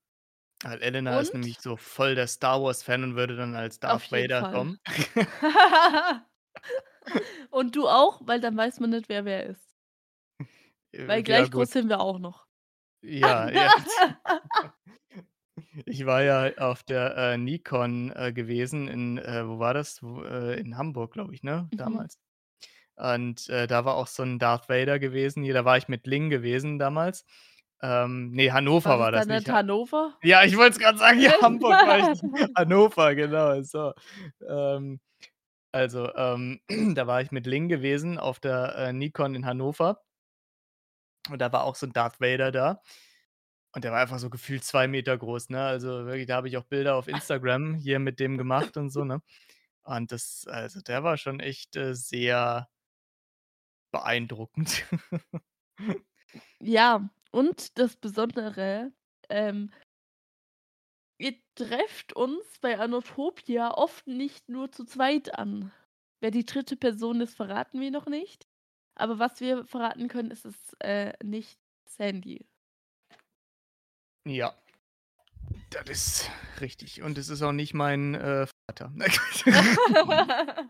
[0.65, 4.05] Weil Elena ist nämlich Und so voll der Star-Wars-Fan und würde dann als Auf Darth
[4.05, 4.47] jeden Vader Fall.
[4.47, 4.81] kommen.
[7.51, 9.68] Und du auch, weil dann weiß man nicht, wer wer ist.
[10.99, 12.47] Äh, Weil gleich groß sind wir auch noch.
[13.03, 13.71] Ja, ja.
[15.87, 20.03] Ich war ja auf der, äh, Nikon, äh, gewesen in äh, wo war das?
[20.03, 21.77] W äh, in Hamburg, glaube ich, ne, Mhm.
[21.77, 22.19] damals.
[22.97, 25.45] Und, äh, da war auch so 'n Darth Vader gewesen.
[25.45, 27.27] Hier, da war ich mit Ling gewesen damals.
[27.83, 30.15] Ähm, ne, Hannover war ist das dann nicht nicht Ha Hannover?
[30.25, 32.09] ja, ich wollte es grad sagen, ja, Hamburg war ich.
[32.57, 33.93] Hannover, genau, so.
[34.49, 35.01] Ähm,
[35.73, 36.61] also, ähm,
[36.97, 40.03] da war ich mit Ling gewesen auf der, Nikon in Hannover.
[41.31, 42.83] Und da war auch so 'n Darth Vader da.
[43.75, 45.62] Und der war einfach so gefühlt 2 Meter groß, ne?
[45.64, 49.05] Also, wirklich, da habe ich auch Bilder auf Instagram hier mit dem gemacht und so,
[49.05, 49.23] ne?
[49.85, 52.69] Und das also, der war schon echt, äh, sehr
[53.95, 54.85] beeindruckend.
[56.61, 58.93] Ja, und das Besondere,
[59.29, 59.71] ähm
[61.21, 65.73] ihr trefft uns bei Anotopia oft nicht nur zu zweit an.
[66.21, 66.77] Wer die 3.
[66.77, 68.48] Person ist, verraten wir noch nicht.
[68.99, 72.47] Aber was wir verraten können, ist es, äh, nicht Sandy.
[74.27, 74.55] Ja.
[75.71, 76.31] Das ist
[76.61, 77.03] richtig.
[77.03, 78.93] Und es ist auch nicht mein, äh, Vater.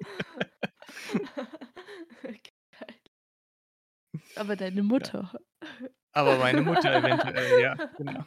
[4.36, 4.82] Aber deine Ja.
[4.82, 5.32] Mutter.
[6.12, 8.24] Aber meine Mutter eventuell, ja, genau.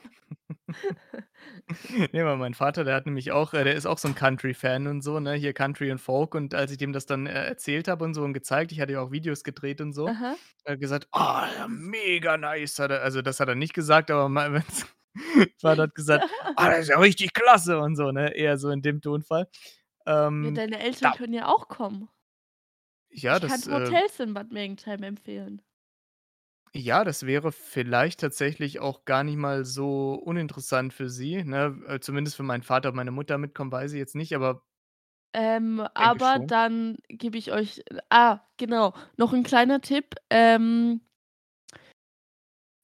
[2.14, 4.88] Ne, weil mein Vater, der hat nämlich auch äh, der ist auch so 'n Country-Fan
[4.88, 7.88] und so, ne, hier Country und Folk und als ich dem das dann, äh, erzählt
[7.88, 10.38] habe und so und gezeigt ich hatte ja auch Videos gedreht und so, Aha.
[10.60, 14.12] hat er gesagt: „Oh, ja, mega nice“, hat er also, das hat er nicht gesagt,
[14.12, 14.86] aber mei wenn's
[15.62, 18.82] Vater hat gesagt: „Ah, das ist ja richtig klasse“ und so, ne, eher so in
[18.82, 19.48] dem Tonfall.
[20.42, 22.10] Ja, Ähm, deine Eltern da können ja auch kommen.
[23.10, 25.64] Ja, Ich kann das, äh Hotels in Bad Mergentheim empfehlen.
[26.76, 31.78] Ja, das wäre vielleicht tatsächlich auch gar nicht mal so uninteressant für sie, ne?
[31.86, 32.88] Äh, zumindest für meinen Vater.
[32.90, 34.64] Ob meine Mutter mitkommt, weiß ich jetzt nicht, aber
[35.36, 36.54] Ähm, denke aber schon.
[36.56, 40.16] dann gebe ich euch ah, genau, noch 'n kleiner Tipp.
[40.30, 41.02] Ähm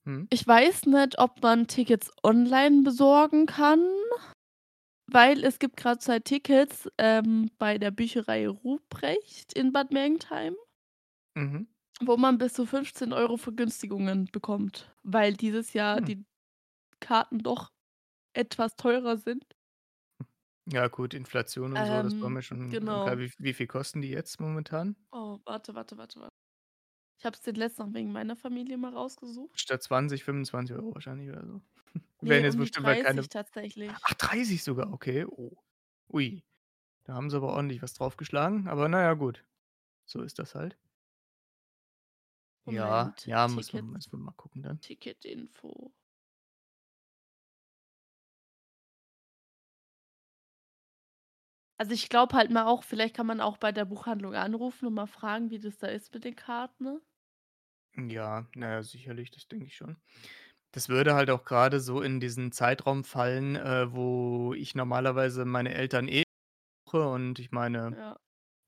[0.06, 0.28] Mhm.
[0.32, 3.80] ich weiß nicht, ob man Tickets online besorgen kann,
[5.06, 10.56] weil es gibt grad 2 Tickets, ähm, bei der Bücherei Ruprecht in Bad Mergentheim
[11.36, 11.68] Mhm.
[12.04, 16.08] Wo man bis zu 15 € Vergünstigungen bekommt, weil dieses Jahr Hm.
[16.08, 16.24] die
[17.00, 17.70] Karten doch
[18.34, 19.44] etwas teurer sind.
[20.66, 23.18] Ja gut, Inflation und so, das war Ähm, mir schon, äh, klar.
[23.18, 23.18] genau.
[23.18, 24.94] Wie wie viel kosten die jetzt momentan?
[25.12, 26.34] Oh, warte, warte, warte, warte.
[27.18, 29.60] Ich habe es dir letztens noch wegen meiner Familie mal rausgesucht.
[29.60, 31.62] Statt 20, 25 € wahrscheinlich oder so.
[32.20, 34.04] Wären Ne, jetzt um bestimmt bald keine 30 tatsächlich.
[34.04, 35.26] ach 30 sogar, okay.
[35.26, 35.56] Oh.
[36.12, 36.44] Ui.
[37.04, 39.46] Da haben sie aber ordentlich was draufgeschlagen, aber na ja, gut.
[40.06, 40.78] So ist das halt.
[42.70, 44.80] Ja, Moment, ja, muss man muss man mal gucken dann.
[44.82, 45.92] Ticketinfo.
[51.80, 54.94] Also, ich glaube halt mal auch vielleicht kann man auch bei der Buchhandlung anrufen und
[54.94, 57.00] mal fragen, wie das da ist mit den Karten, ne?
[57.96, 59.96] Ja, na ja, sicherlich, das denke ich schon.
[60.72, 65.74] Das würde halt auch grade so in diesen Zeitraum fallen, äh, wo ich normalerweise meine
[65.74, 66.24] Eltern eh
[66.86, 68.18] besuche und ich meine, Ja.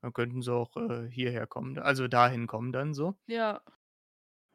[0.03, 3.19] dann könnten sie auch, äh, hierher kommen, also, dahin kommen dann so.
[3.29, 3.63] Ja.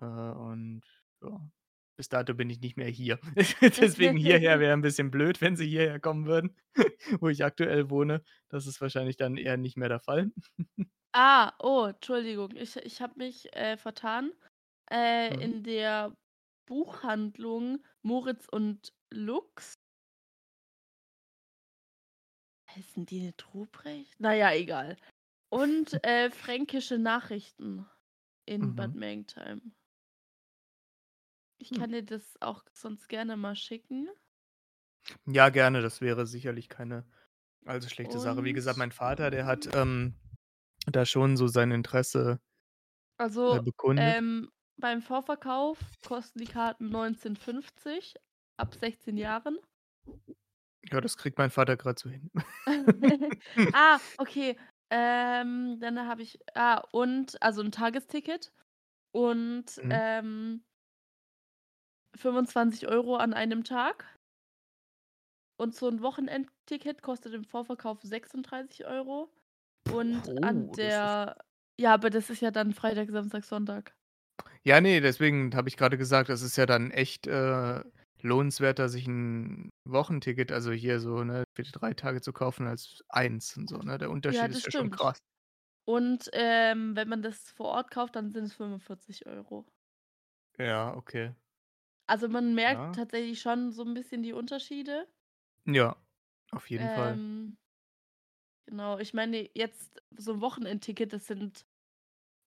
[0.01, 0.81] Äh, und
[1.21, 1.49] ja,
[1.97, 3.19] bis dato bin ich nicht mehr hier.
[3.81, 6.55] Deswegen hierher wäre 'n bisschen blöd, wenn sie hierher kommen würden,
[7.21, 8.23] wo ich aktuell wohne.
[8.49, 10.31] Das ist wahrscheinlich dann eher nicht mehr der Fall.
[11.13, 14.31] Ah, oh, Entschuldigung, ich ich habe mich, äh, vertan.
[14.91, 15.43] Äh, Mhm.
[15.43, 16.15] in der
[16.67, 19.75] Buchhandlung Moritz und Lux
[22.69, 24.15] Heißen die nicht Ruprecht?
[24.19, 24.97] Na ja, egal.
[25.49, 27.87] Und, äh, Fränkische Nachrichten
[28.45, 29.01] in Bad Mhm.
[31.61, 31.85] Ich Hm.
[31.85, 34.09] kann dir das auch sonst gerne mal schicken.
[35.27, 37.05] Ja, gerne, das wäre sicherlich keine
[37.65, 38.43] allzu schlechte Sache.
[38.43, 40.15] Wie gesagt, Und mein Vater, der hat, ähm,
[40.87, 42.39] da schon so sein Interesse
[43.47, 44.17] äh, Also, bekundet.
[44.17, 48.15] ähm, beim Vorverkauf kosten die Karten 19,50
[48.57, 49.57] ab 16 Jahren.
[50.91, 52.31] Ja, das kriegt mein Vater grad so hin.
[53.71, 54.57] Ah, okay.
[54.89, 58.53] Ähm, dann habe ich ah, und also, 'n Tagesticket
[59.11, 59.89] und, Mhm.
[59.89, 60.63] ähm
[62.15, 64.05] 25 € an einem Tag.
[65.59, 69.31] Und so 'n Wochenendticket kostet im Vorverkauf 36 €
[69.85, 71.37] und an Oh, ist der
[71.79, 73.95] ja, aber das ist ja dann Freitag, Samstag, Sonntag.
[74.67, 77.83] Ja, ne, deswegen habe ich grade gesagt, das ist ja dann echt, äh,
[78.23, 83.03] lohnenswerter, sich 'n Wochenticket, also, hier so, ne, für die 3 Tage zu kaufen als
[83.07, 83.99] eins und so, ne?
[83.99, 84.89] Der Ja, Unterschied das ist ja schon stimmt.
[84.89, 85.19] krass.
[85.85, 89.65] Und, ähm, wenn man das vor Ort kauft, dann sind es 45 €.
[90.57, 91.35] Ja, okay.
[92.09, 92.95] Also, man merkt Ja.
[92.95, 95.07] tatsächlich schon so 'n bisschen die Unterschiede.
[95.67, 95.95] Ja,
[96.51, 97.19] auf jeden Fall.
[97.19, 97.57] Ähm
[98.67, 101.67] genau, ich meine jetzt so 'n Wochenendticket, das sind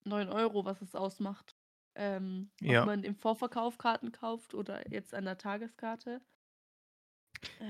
[0.05, 1.57] 9 €, was es ausmacht.
[1.97, 2.87] Ähm, ob Ja.
[2.87, 6.23] man im Vorverkauf Karten kauft oder jetzt an der Tageskarte.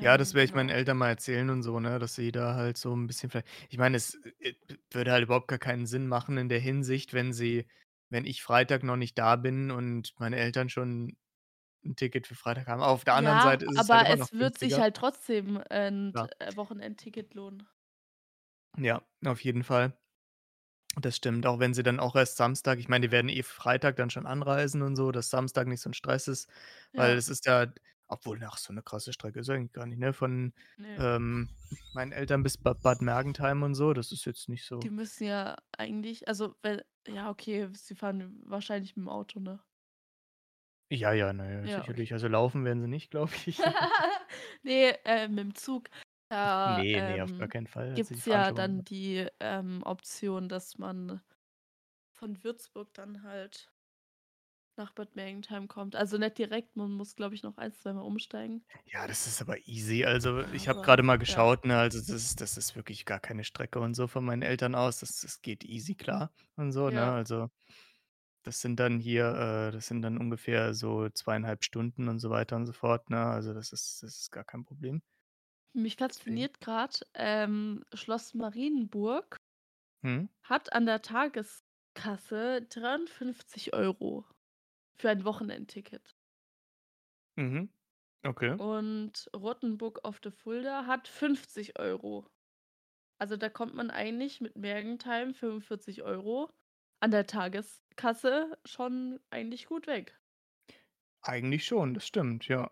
[0.01, 0.70] Ja, das Ähm, werde ich meinen genau.
[0.70, 3.79] Eltern mal erzählen und so, ne, dass sie da halt so 'n bisschen vielleicht ich
[3.79, 4.55] meine, es, äh,
[4.92, 7.66] würde halt überhaupt gar keinen Sinn machen in der Hinsicht, wenn sie
[8.09, 11.16] wenn ich Freitag noch nicht da bin und meine Eltern schon
[11.85, 12.83] 'n Ticket für Freitag haben.
[12.83, 14.81] Auf der anderen Ja, Seite ist es halt aber noch es wird sich günstiger.
[14.81, 16.29] halt trotzdem 'n T Klar.
[16.38, 17.69] äh, Wochenendticket lohnen.
[18.77, 19.97] Ja, auf jeden Fall.
[20.97, 23.97] Das stimmt, auch wenn sie dann auch erst Samstag ich meine, die werden eh Freitag
[23.97, 26.51] dann schon anreisen und so, dass Samstag nicht so 'n Stress ist,
[26.97, 27.19] weil Ja.
[27.19, 27.73] es ist ja
[28.09, 30.99] obwohl, ach, so 'ne krasse Strecke ist eigentlich gar nicht, ne, von, Ne.
[30.99, 31.51] ähm,
[31.93, 35.25] meinen Eltern bis Bad Bad Mergentheim und so, das ist jetzt nicht Die so müssen
[35.27, 39.61] ja eigentlich also, weil ja, okay, sie fahren wahrscheinlich mit'm Auto, ne?
[40.90, 41.98] Ja, ja, na ja, Ja, okay.
[41.98, 42.12] sicherlich.
[42.12, 43.66] Also, laufen werden sie nicht, glaube ich.
[44.62, 45.88] Ne, äh, mit'm Zug.
[46.29, 47.92] Da, Ne, ne, auf gar ähm, keinen Fall.
[47.94, 51.20] Also, die gibt's fahren ja schon mal dann die, ähm, Option, dass man
[52.12, 53.72] von Würzburg dann halt
[54.77, 55.94] nach Bad Mergentheim kommt.
[55.94, 58.64] Also, nicht direkt, man muss, glaube ich, noch ein zweimal umsteigen.
[58.87, 60.05] Ja, das ist aber easy.
[60.05, 61.42] Also, ich habe Aber grade mal ja.
[61.42, 64.42] geschaut, ne, also, das ist das ist wirklich gar keine Strecke und so von meinen
[64.42, 65.01] Eltern aus.
[65.01, 67.01] Das das geht easy klar und so, ne?
[67.01, 67.14] Ja.
[67.14, 67.48] Also
[68.49, 69.27] Das sind dann hier
[69.69, 73.19] äh, das sind dann ungefähr so 2,5 Stunden und so weiter und so fort, ne?
[73.27, 75.03] Also, das ist das ist gar kein Problem.
[75.75, 79.39] Mich fasziniert grad, ähm, Schloss Marienburg
[80.03, 80.29] Mhm.
[80.43, 84.25] hat an der Tageskasse 53 €
[84.97, 86.13] für ein Wochenendticket.
[87.37, 87.71] Mhm.
[88.27, 88.59] Okay.
[88.59, 92.29] Und Rottenburg auf der Fulda hat 50 €.
[93.19, 96.51] Also, da kommt man eigentlich mit Mergentheim 45 €
[97.01, 100.19] an der Tageskasse schon eigentlich gut weg.
[101.25, 102.71] Eigentlich schon, das stimmt, ja.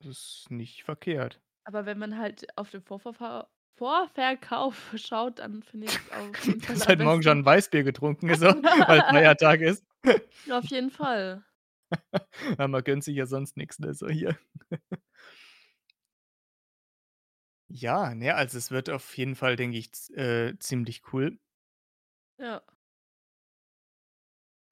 [0.00, 0.08] Das
[0.42, 1.40] ist nicht verkehrt.
[1.66, 6.76] Aber wenn man halt auf den Vorverfa Vorverkauf schaut, dann finde ich's auf jeden Fall
[6.88, 7.40] heute Morgen schon besten.
[7.40, 9.84] 'n Weißbier getrunken ist, weil Feiertag ist.
[10.50, 11.44] Auf jeden Fall.
[12.58, 14.36] Ja, man gönnt sich ja sonst nix, ne, so hier.
[17.70, 21.38] Ja, ne, also, es wird auf jeden Fall, denke ich, äh, ziemlich cool.
[22.38, 22.64] Ja.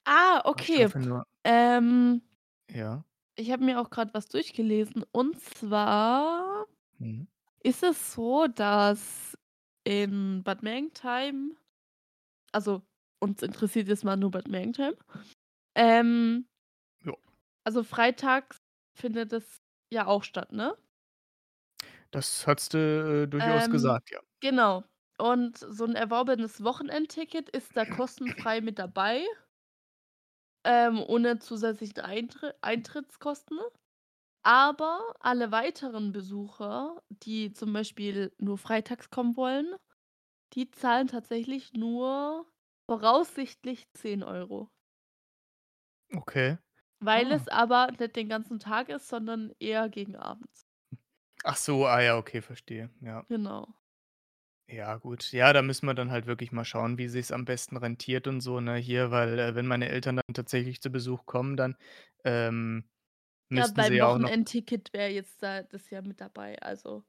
[0.07, 0.79] Ah, ich okay.
[0.79, 2.23] hoffe nur Ähm
[2.71, 3.05] Ja.
[3.39, 6.67] ich habe mir auch grad was durchgelesen und zwar
[7.01, 7.27] Mhm.
[7.63, 9.39] ist es so, dass
[9.85, 11.57] in Bad Mergentheim
[12.53, 12.83] also,
[13.21, 14.95] uns interessiert jetzt mal nur Bad Mergentheim.
[15.77, 16.47] Ähm
[17.05, 17.15] Ja.
[17.67, 18.59] also, freitags
[18.99, 19.61] findet es
[19.93, 20.77] ja auch statt, ne?
[22.15, 24.23] Das hattest du, äh, durchaus Ähm, gesagt, ja.
[24.41, 24.85] genau.
[25.19, 29.25] Und so 'n erworbenes Wochenendticket ist da kostenfrei mit dabei
[30.65, 33.59] ähm, ohne zusätzlichen Eintri Eintrittskosten.
[34.45, 39.75] Aber alle weiteren Besucher, die zum Beispiel nur freitags kommen wollen,
[40.55, 42.47] die zahlen tatsächlich nur
[42.89, 44.71] voraussichtlich 10 €.
[46.17, 46.59] Okay.
[47.05, 47.33] Weil Ah.
[47.33, 50.63] es aber nicht den ganzen Tag ist, sondern eher gegen abends.
[51.45, 53.27] Ach so, ah ja, okay, verstehe, ja.
[53.31, 53.75] Genau.
[54.73, 55.33] Ja, gut.
[55.33, 58.41] Ja, da müssen wir dann halt wirklich mal schauen, wie sich's am besten rentiert und
[58.41, 61.77] so, ne, hier, weil, äh, wenn meine Eltern dann tatsächlich zu Besuch kommen, dann,
[62.25, 62.89] ähm,
[63.55, 66.59] Ja, müssten sie beim ja auch noch Wochenendticket wäre jetzt da das ja mit dabei,
[66.63, 67.05] also,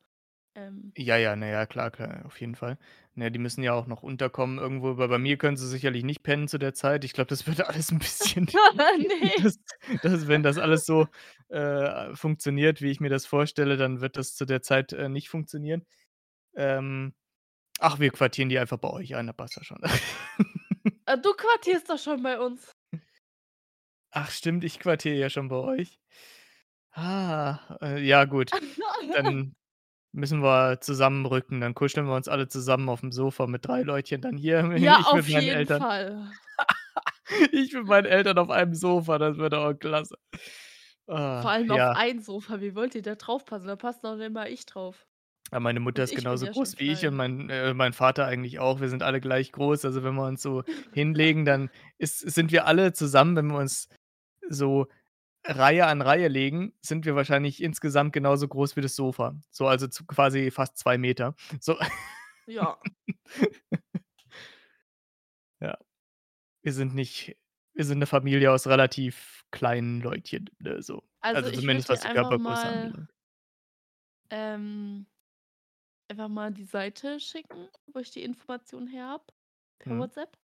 [0.56, 2.78] ähm Ja, ja, na ja, klar, klar, auf jeden Fall.
[3.15, 6.21] Ne, die müssen ja auch noch unterkommen irgendwo, weil bei mir können sie sicherlich nicht
[6.21, 7.04] pennen zu der Zeit.
[7.04, 8.47] Ich glaube, das würde alles 'n bisschen
[8.99, 9.34] Ne.
[9.41, 9.58] das
[10.02, 11.08] das wenn das alles so,
[11.49, 15.30] äh, funktioniert, wie ich mir das vorstelle, dann wird das zu der Zeit, äh, nicht
[15.30, 15.84] funktionieren.
[16.56, 17.13] Ähm,
[17.84, 19.82] ach, wir quartieren die einfach bei euch ein, da passt das schon.
[21.06, 22.72] Äh, du quartierst doch schon bei uns.
[24.12, 26.00] Ach stimmt, ich quartiere ja schon bei euch.
[26.91, 28.52] Ah, äh, ja gut.
[29.13, 29.56] Dann
[30.12, 31.62] müssen wir zusammenrücken.
[31.62, 35.12] Dann kuscheln wir uns alle zusammen aufm Sofa mit 3 Leutchen dann hier, Ja, ich
[35.13, 35.82] mit auf meinen jeden Eltern.
[35.82, 36.32] Fall.
[37.52, 40.15] Ich mit meinen Eltern auf einem Sofa, das wird auch klasse.
[41.06, 41.91] Vor Ah, allem auf ja.
[41.93, 43.67] ein Sofa, wie wollt ihr da draufpassen?
[43.67, 45.08] Da passt noch nicht mal ich drauf.
[45.53, 48.25] Ja, meine Mutter ist ich genauso ja groß wie ich und mein äh, mein Vater
[48.25, 48.81] eigentlich auch.
[48.81, 49.85] Wir sind alle gleich groß.
[49.85, 50.63] Also, wenn wir uns so
[50.93, 53.87] hinlegen, dann ist sind wir alle zusammen wenn wir uns
[54.49, 54.87] so
[55.45, 59.35] Reihe an Reihe legen, sind wir wahrscheinlich insgesamt genauso groß wie das Sofa.
[59.51, 61.35] So, also, zu quasi fast 2 m.
[61.61, 61.77] So.
[62.47, 62.77] Ja.
[65.61, 65.77] Ja.
[66.63, 67.37] Wir sind nicht
[67.75, 71.03] wir sind 'ne Familie aus relativ kleinen Leutchen, ne, so.
[71.21, 73.09] Also, Also, zumindest was die Körpergröße anbelangt.
[74.29, 75.05] ähm,
[76.09, 79.25] einfach mal die Seite schicken, wo ich die Informationen her habe,
[79.79, 79.99] per Mhm.
[79.99, 80.37] WhatsApp.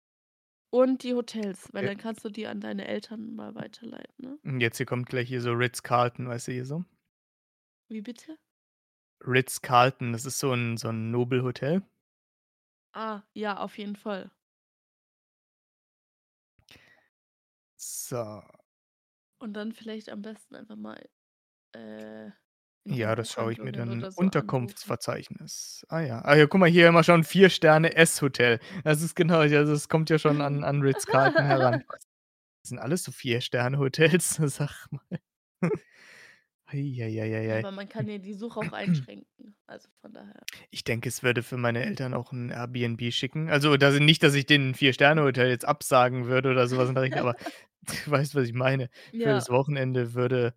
[0.71, 1.87] Und die Hotels, weil Okay.
[1.87, 4.41] dann kannst du die an deine Eltern mal weiterleiten, ne?
[4.45, 6.85] Und jetzt hier kommt gleich hier so Ritz-Carlton, weißt du, hier so.
[7.91, 8.39] Wie bitte?
[9.27, 11.83] Ritz-Carlton, das ist so 'n so 'n Nobelhotel.
[12.95, 14.31] Ah, ja, auf jeden Fall.
[17.79, 18.43] So.
[19.41, 21.09] Und dann vielleicht am besten einfach mal,
[21.73, 22.31] äh,
[22.89, 24.11] Ja, das schaue ich mir dann so.
[24.15, 25.85] Unterkunftsverzeichnis.
[25.89, 26.21] Ah ja.
[26.25, 28.61] Ah ja, guck mal, hier haben wir schon 4 Sterne S-Hotel.
[28.85, 31.83] Das ist genau also, das kommt ja schon an an Ritz-Carlton heran.
[32.63, 35.03] Was sind alles so 4 Sterne-Hotels, sag mal.
[36.69, 37.65] Ei, ei, ei, ei, Ja, ei.
[37.65, 40.47] aber man kann ja die Suche auch einschränken, also, von daher.
[40.73, 43.49] Ich denke, es würde für meine Eltern auch 'n Airbnb schicken.
[43.51, 46.89] Also, da sind nicht, dass ich denen 'n 4-Sterne-Hotel jetzt absagen würde oder so was
[46.89, 47.37] in der Richtung, aber
[47.83, 48.91] du weißt, was ich meine.
[49.19, 49.35] Für Ja.
[49.35, 50.55] das Wochenende würde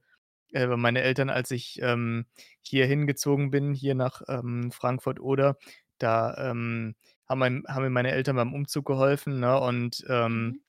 [0.53, 2.25] äh, meine Eltern, als ich, ähm,
[2.62, 5.57] hier hingezogen bin, hier nach, ähm, Frankfurt-Oder,
[5.99, 6.95] da, ähm,
[7.27, 10.59] haben mein haben mir meine Eltern beim Umzug geholfen, ne, und, ähm Mhm.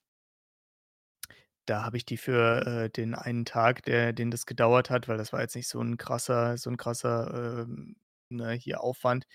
[1.68, 5.18] da habe ich die für, äh, den einen Tag, der den das gedauert hat, weil
[5.18, 7.96] das war jetzt nicht so 'n krasser so 'n krasser, ähm,
[8.31, 9.26] ne, hier Aufwand.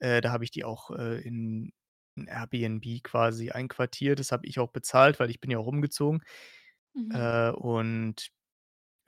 [0.00, 1.72] Äh, da habe ich die auch, äh, in
[2.16, 4.18] 'n Airbnb quasi einquartiert.
[4.20, 6.22] Das habe ich auch bezahlt, weil ich bin ja auch umgezogen.
[6.94, 7.32] Mhm.
[7.32, 8.30] Äh, und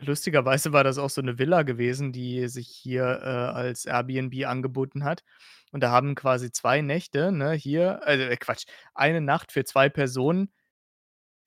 [0.00, 5.04] lustigerweise war das auch so 'ne Villa gewesen, die sich hier, äh, als Airbnb angeboten
[5.04, 5.24] hat.
[5.72, 8.64] Und da haben quasi 2 Nächte, ne, hier also, äh, Quatsch,
[8.94, 10.50] 1 Nacht für 2 Personen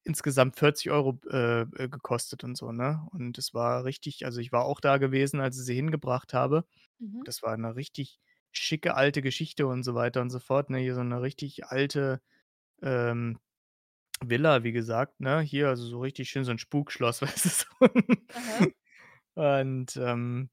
[0.06, 3.06] insgesamt 40 € äh, äh, gekostet und so, ne?
[3.12, 6.66] Und das war richtig also, ich war auch da gewesen, als ich sie hingebracht habe.
[7.00, 7.24] Mhm.
[7.26, 8.20] Das war 'ne richtig
[8.52, 10.80] schicke alte Geschichte und so weiter und so fort, ne?
[10.80, 12.22] Hier so 'ne richtig alte,
[12.84, 13.40] ähm,
[14.26, 15.40] Villa, wie gesagt, ne?
[15.42, 17.88] Hier, also, so richtig schön so 'n Spukschloss, weißt du.
[19.36, 20.50] Und, ähm,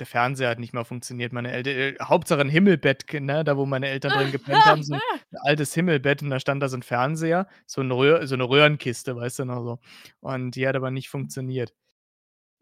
[0.00, 1.32] der Fernseher hat nicht mal funktioniert.
[1.32, 4.94] Meine Elter äh, Hauptsache 'n Himmelbett, ne, da wo meine Eltern drin gepennt haben, so
[4.94, 5.00] 'n
[5.42, 9.16] altes Himmelbett und da stand da so 'n Fernseher, so 'n Röhr so 'ne Röhrenkiste,
[9.16, 9.78] weißt du noch so.
[10.20, 11.74] Und die hat aber nicht funktioniert.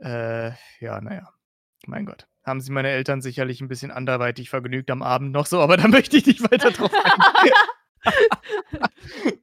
[0.01, 0.51] Äh,
[0.81, 1.31] ja, na ja,
[1.87, 2.29] mein Gott.
[2.45, 5.89] Haben sich meine Eltern sicherlich 'n bisschen anderweitig vergnügt am Abend noch so, aber da
[5.89, 7.55] möchte ich nicht weiter drauf eingehen.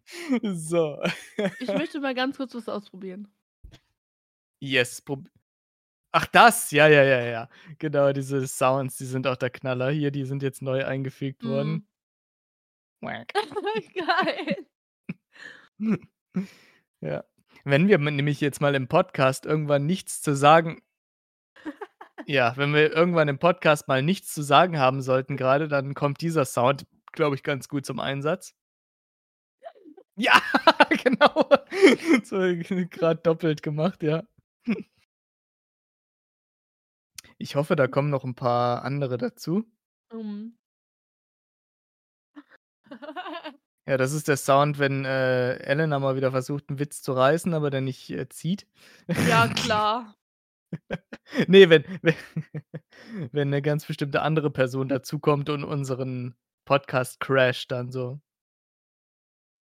[0.43, 1.01] So.
[1.59, 3.28] Ich möchte mal ganz kurz was ausprobieren.
[4.59, 5.28] Yes, prob
[6.12, 7.49] ach das, ja, ja, ja, ja.
[7.80, 11.88] Genau, diese Sounds, die sind auch der Knaller hier, die sind jetzt neu eingefügt worden.
[13.01, 13.34] Wack.
[13.95, 14.68] Geil.
[17.03, 17.24] Ja.
[17.64, 20.84] Wenn wir nämlich jetzt mal im Podcast irgendwann nichts zu sagen
[22.26, 26.22] ja, wenn wir irgendwann im Podcast mal nichts zu sagen haben sollten grade, dann kommt
[26.22, 28.51] dieser Sound, glaube ich, ganz gut zum Einsatz.
[30.18, 30.41] Ja,
[31.03, 31.49] genau.
[32.26, 32.38] So
[32.91, 34.24] grad doppelt gemacht, ja.
[37.43, 39.66] Ich hoffe, da kommen noch 'n paar andere dazu.
[40.14, 40.53] Mhm.
[43.88, 47.53] Ja, das ist der Sound, wenn, äh, Elena mal wieder versucht, 'n Witz zu reißen,
[47.55, 48.68] aber der nicht, äh, zieht.
[49.24, 50.16] Ja, klar.
[51.47, 52.16] Ne, wenn we
[53.32, 56.36] wenn 'ne ganz bestimmte andere Person dazukommt und unseren
[56.72, 58.22] Podcast crasht dann so.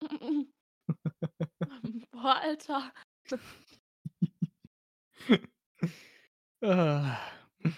[2.13, 2.93] Boah, Alter.
[6.63, 7.19] Ah.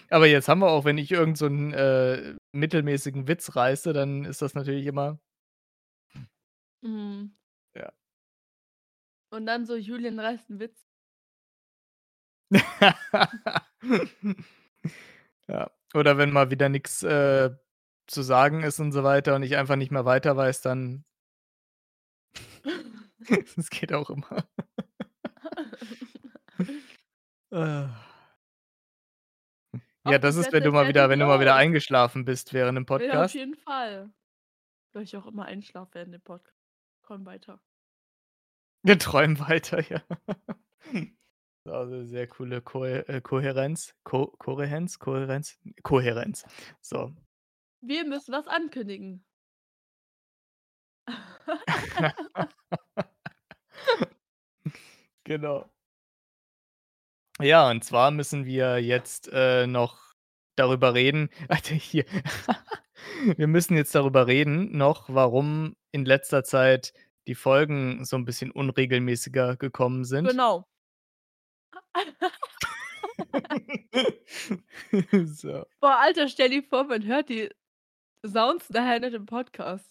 [0.09, 4.41] Aber jetzt haben wir auch wenn ich irgend so äh, mittelmäßigen Witz reiße, dann ist
[4.41, 5.19] das natürlich immer
[6.83, 7.31] Mhm.
[7.75, 7.93] Ja.
[9.33, 10.75] Und dann so: „Julian reißt 'n Witz.“
[15.49, 15.71] Ja.
[15.93, 17.51] Oder wenn mal wieder nix, äh,
[18.07, 21.03] zu sagen ist und so weiter und ich einfach nicht mehr weiter weiß, dann
[23.55, 24.47] Das geht auch immer.
[30.05, 32.85] Ja, das ist, wenn du mal wieder wenn du mal wieder eingeschlafen bist während 'nem
[32.89, 33.35] Ja, auf Podcast.
[33.35, 34.09] jeden Fall.
[34.93, 36.41] Weil ich auch immer einschlafe während dem Pod
[37.03, 37.59] komm weiter.
[38.83, 40.01] Wir träumen weiter, ja.
[41.65, 46.45] Also, sehr coole Kohä äh, Kohärenz, Ko Kohärenz, Kohärenz, Kohärenz.
[46.81, 47.13] So.
[47.85, 49.25] Wir müssen was ankündigen.
[55.25, 55.69] Genau.
[57.41, 60.13] Ja, und zwar müssen wir jetzt, äh, noch
[60.55, 62.05] darüber reden Alter, hier.
[63.37, 66.93] Wir müssen jetzt darüber reden noch, warum in letzter Zeit
[67.27, 70.27] die Folgen so 'n bisschen unregelmäßiger gekommen sind.
[70.29, 70.65] Genau.
[75.25, 75.65] So.
[75.81, 77.49] Boah, Alter, stell dir vor, man hört die
[78.25, 79.85] Sounds nachher nicht im Podcast.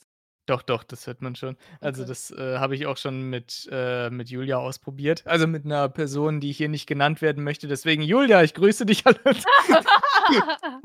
[0.48, 1.56] Doch, doch, das hört man schon.
[1.80, 2.08] Also, Okay.
[2.08, 5.24] das, äh, habe ich auch schon mit äh, mit Julia ausprobiert.
[5.26, 7.68] Also, mit 'ner Person, die hier nicht genannt werden möchte.
[7.68, 9.04] Deswegen, Julia, ich grüße dich.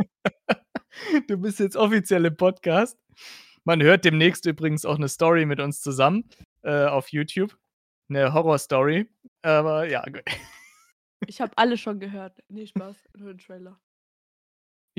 [1.28, 2.98] Du bist jetzt offiziell im Podcast.
[3.66, 6.30] Man hört demnächst übrigens auch 'ne Story mit uns zusammen,
[6.64, 7.56] äh, auf YouTube,
[8.10, 9.08] 'ne Horrorstory.
[9.44, 10.24] Aber ja, gut.
[11.28, 12.40] Ich habe alle schon gehört.
[12.50, 13.80] Ne, Spaß, nur den Trailer.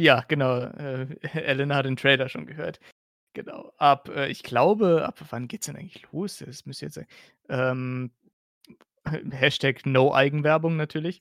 [0.00, 2.78] Ja, genau, äh, Elena hat den Trailer schon gehört.
[3.34, 3.72] Genau.
[3.78, 6.38] Ab, äh ich glaube ab wann geht's denn eigentlich los?
[6.38, 7.00] Das müsste jetzt,
[7.48, 8.12] ähm,
[9.32, 11.20] Hashtag No Eigenwerbung natürlich.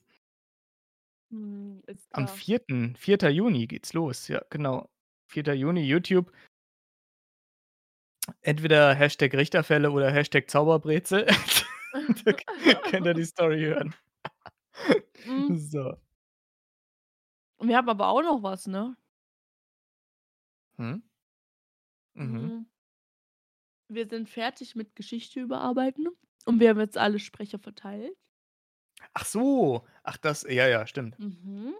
[1.86, 2.36] Ist Am klar.
[2.36, 2.60] 4.
[2.96, 3.30] 4.
[3.30, 4.28] Juni geht's los.
[4.28, 4.88] Ja, genau.
[5.28, 5.54] 4.
[5.54, 6.32] Juni, YouTube.
[8.42, 11.26] Entweder Hashtag Richterfälle oder Hashtag Zauberbrezel.
[12.24, 12.32] Da
[12.90, 13.94] könnt ihr die Story hören.
[15.24, 15.56] Mhm.
[15.56, 15.96] So.
[17.60, 18.96] Wir haben aber auch noch was, ne?
[20.78, 21.02] Mhm.
[22.14, 22.48] Mhm.
[22.48, 22.66] Mhm.
[23.90, 26.08] Wir sind fertig mit Geschichte überarbeiten
[26.46, 28.16] und wir haben jetzt alle Sprecher verteilt.
[29.14, 29.86] Ach so.
[30.02, 31.18] Ach, das ja, ja, stimmt.
[31.18, 31.74] Mhm.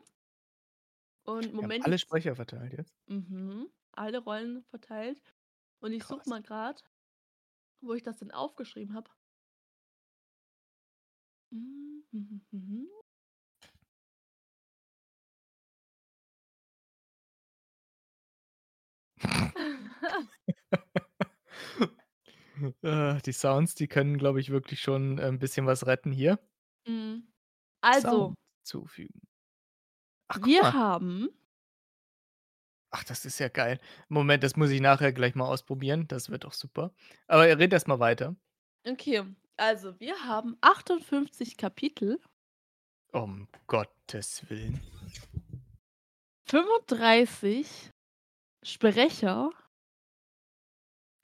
[1.25, 2.95] Und Moment, alle Sprecher verteilt jetzt?
[3.07, 3.69] Mhm.
[3.93, 5.21] Alle Rollen verteilt.
[5.81, 6.85] Und ich suche mal grad,
[7.81, 9.11] wo ich das denn aufgeschrieben habe.
[11.53, 12.89] Hm, mhm,
[22.83, 26.39] Äh, die Sounds, die können, glaube ich, wirklich schon, äh, 'n bisschen was retten hier.
[26.87, 27.29] Mhm.
[27.83, 29.21] Also Sound zufügen.
[30.31, 30.73] Ach, wir mal.
[30.73, 31.31] haben
[32.93, 33.79] Ach, das ist ja geil.
[34.09, 36.09] Moment, das muss ich nachher gleich mal ausprobieren.
[36.09, 36.93] Das wird doch super.
[37.27, 38.35] Aber red erst mal weiter.
[38.87, 39.25] Okay,
[39.57, 42.19] Also, wir haben 58 Kapitel.
[43.13, 44.81] Um Gottes Willen.
[46.47, 47.91] 35
[48.69, 49.51] Sprecher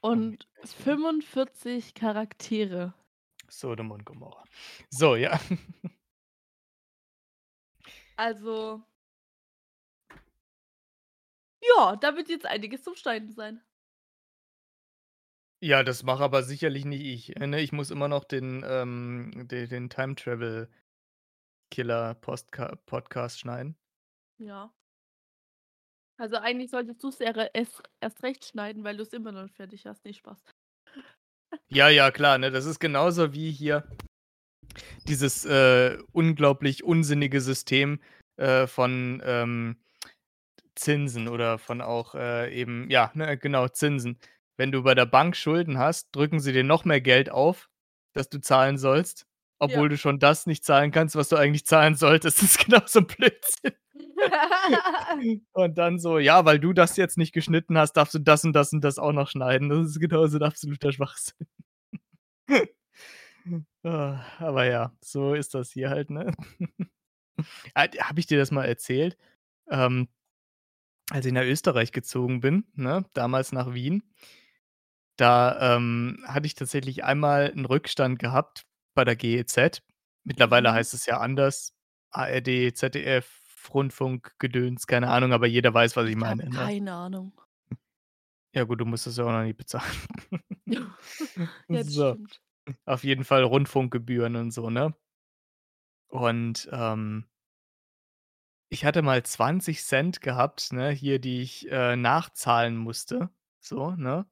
[0.00, 1.00] und Gottes Willen.
[1.22, 2.94] 45 Charaktere.
[3.48, 4.44] Sodom und Gomorra.
[4.90, 5.38] So, ja.
[8.16, 8.84] Also
[11.76, 13.62] ja, da wird jetzt einiges zum Schneiden sein.
[15.60, 17.60] Ja, das mache aber sicherlich nicht ich, äh, ne?
[17.60, 20.68] Ich muss immer noch den, ähm de den Time Travel
[21.70, 23.76] Killer Podcast schneiden.
[24.38, 24.72] Ja.
[26.16, 30.04] Also, eigentlich solltest ja re erst recht schneiden, weil du's immer noch nicht fertig hast.
[30.04, 30.42] Ne, Spaß.
[31.68, 32.50] Ja, ja, klar, ne?
[32.50, 33.88] Das ist genauso wie hier
[35.06, 38.00] dieses, äh, unglaublich unsinnige System,
[38.36, 39.76] äh, von, ähm,
[40.74, 44.18] Zinsen oder von auch, äh, eben ja, ne, genau, Zinsen.
[44.56, 47.68] Wenn du bei der Bank Schulden hast, drücken sie dir noch mehr Geld auf,
[48.12, 49.26] das du zahlen sollst,
[49.62, 49.84] Ja.
[49.84, 52.38] obwohl du schon das nicht zahlen kannst, was du eigentlich zahlen solltest.
[52.42, 53.72] Das ist genau so 'n Blödsinn.
[55.54, 58.54] Und dann so: „Ja, weil du das jetzt nicht geschnitten hast, darfst du das und
[58.54, 61.46] das und das auch noch schneiden.“ Das ist genau so 'n absoluter Schwachsinn.
[63.84, 66.32] Ah, aber ja, so ist das hier halt, ne?
[67.76, 69.16] Habe ich dir das mal erzählt?
[69.70, 70.08] Ähm,
[71.10, 74.02] als ich nach Österreich gezogen bin, ne, damals nach Wien
[75.18, 79.82] da, ähm, hatte ich tatsächlich einmal 'n Rückstand gehabt bei der GEZ.
[80.24, 80.74] Mittlerweile Mhm.
[80.74, 81.74] heißt es ja anders.
[82.10, 83.40] ARD, ZDF,
[83.74, 86.72] Rundfunkgedöns, keine Ahnung, aber jeder weiß, was ich Ich meine, ne?
[86.72, 87.32] keine Ahnung.
[88.54, 89.92] Ja gut, du musst das ja auch noch nicht bezahlen.
[91.68, 92.40] Ja, das So, stimmt.
[92.86, 94.94] auf jeden Fall Rundfunkgebühren und so, ne?
[96.10, 97.26] Und, ähm
[98.72, 99.82] ich hatte mal 20
[100.20, 103.30] gehabt, ne, hier, die ich, äh, nachzahlen musste,
[103.60, 104.26] so, ne?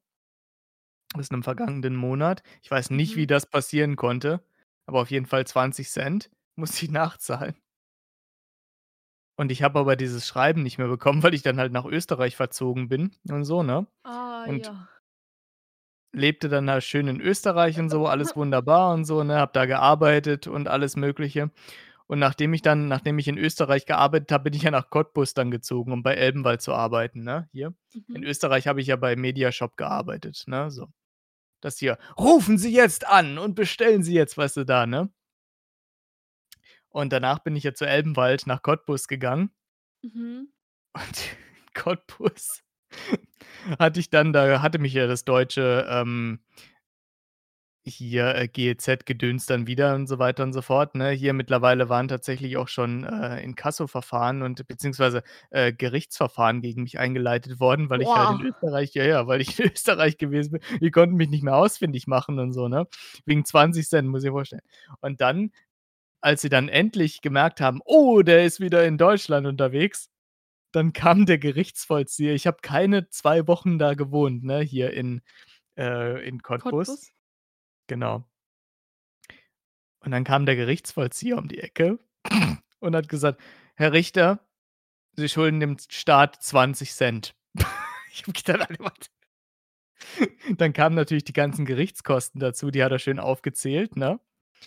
[1.15, 2.43] Aus 'nem vergangenen Monat.
[2.63, 3.27] Ich weiß nicht, wie Mhm.
[3.27, 4.45] das passieren konnte,
[4.87, 5.89] aber auf jeden Fall 20
[6.57, 7.57] musste ich nachzahlen.
[9.37, 12.37] Und ich habe aber dieses Schreiben nicht mehr bekommen, weil ich dann halt nach Österreich
[12.37, 13.87] verzogen bin und so, ne?
[14.05, 14.89] Ah, Und ja.
[16.15, 19.37] lebte dann da schön in Österreich und so, alles wunderbar und so, ne?
[19.37, 21.51] Habe da gearbeitet und alles Mögliche.
[22.09, 25.35] Und nachdem ich dann nachdem ich in Österreich gearbeitet habe, bin ich ja nach Cottbus
[25.35, 27.75] dann gezogen, um bei Elbenwald zu arbeiten, ne, hier.
[28.15, 28.25] In Mhm.
[28.25, 30.89] Österreich habe ich ja bei Mediashop gearbeitet, ne, so.
[31.63, 35.13] Das hier: „Rufen Sie jetzt an und bestellen Sie jetzt“, weißt du, da, ne?
[36.95, 39.51] Und danach bin ich ja zu Elbenwald nach Cottbus gegangen.
[40.03, 40.49] Mhm.
[40.95, 41.37] Und
[41.75, 42.63] Cottbus
[43.79, 46.41] hatte ich dann da hatte mich ja das deutsche, ähm
[47.85, 51.11] hier, äh, GEZ-Gedöns dann wieder und so weiter und so fort, ne?
[51.11, 57.59] Hier mittlerweile waren tatsächlich auch schon, äh, Inkassoverfahren und beziehungsweise, äh, Gerichtsverfahren gegen mich eingeleitet
[57.61, 58.41] worden, weil ich halt in.
[58.41, 60.61] Österreich ja, ja, weil ich in Österreich gewesen bin.
[60.81, 62.87] Die konnten mich nicht mehr ausfindig machen und so, ne?
[63.27, 64.63] Wegen 20 muss ich dir vorstellen.
[65.01, 65.51] Und dann,
[66.21, 70.09] als sie dann endlich gemerkt haben: „Oh, der ist wieder in Deutschland unterwegs“,
[70.73, 72.35] dann kam der Gerichtsvollzieher.
[72.35, 75.23] Ich habe keine 2 Wochen da gewohnt, ne, hier in
[75.79, 76.89] äh, in Cottbus.
[76.89, 77.13] Cottbus?
[77.93, 78.25] Genau.
[80.01, 81.99] Und dann kam der Gerichtsvollzieher um die Ecke
[82.81, 83.39] und hat gesagt:
[83.75, 84.41] „Herr Richter,
[85.17, 86.93] Sie schulden dem Staat 20
[88.13, 89.11] Ich habe gedacht: „Alter, was?“
[90.59, 94.21] Dann kamen natürlich die ganzen Gerichtskosten dazu, die hat er schön aufgezählt, ne?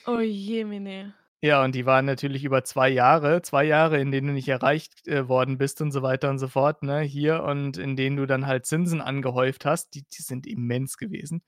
[0.07, 1.13] Oh Jemine.
[1.43, 5.07] Ja, und die waren natürlich über 2 Jahre 2 Jahre, in denen du nicht erreicht,
[5.07, 8.25] äh, worden bist und so weiter und so fort, ne, hier und in denen du
[8.25, 11.43] dann halt Zinsen angehäuft hast, die die sind immens gewesen.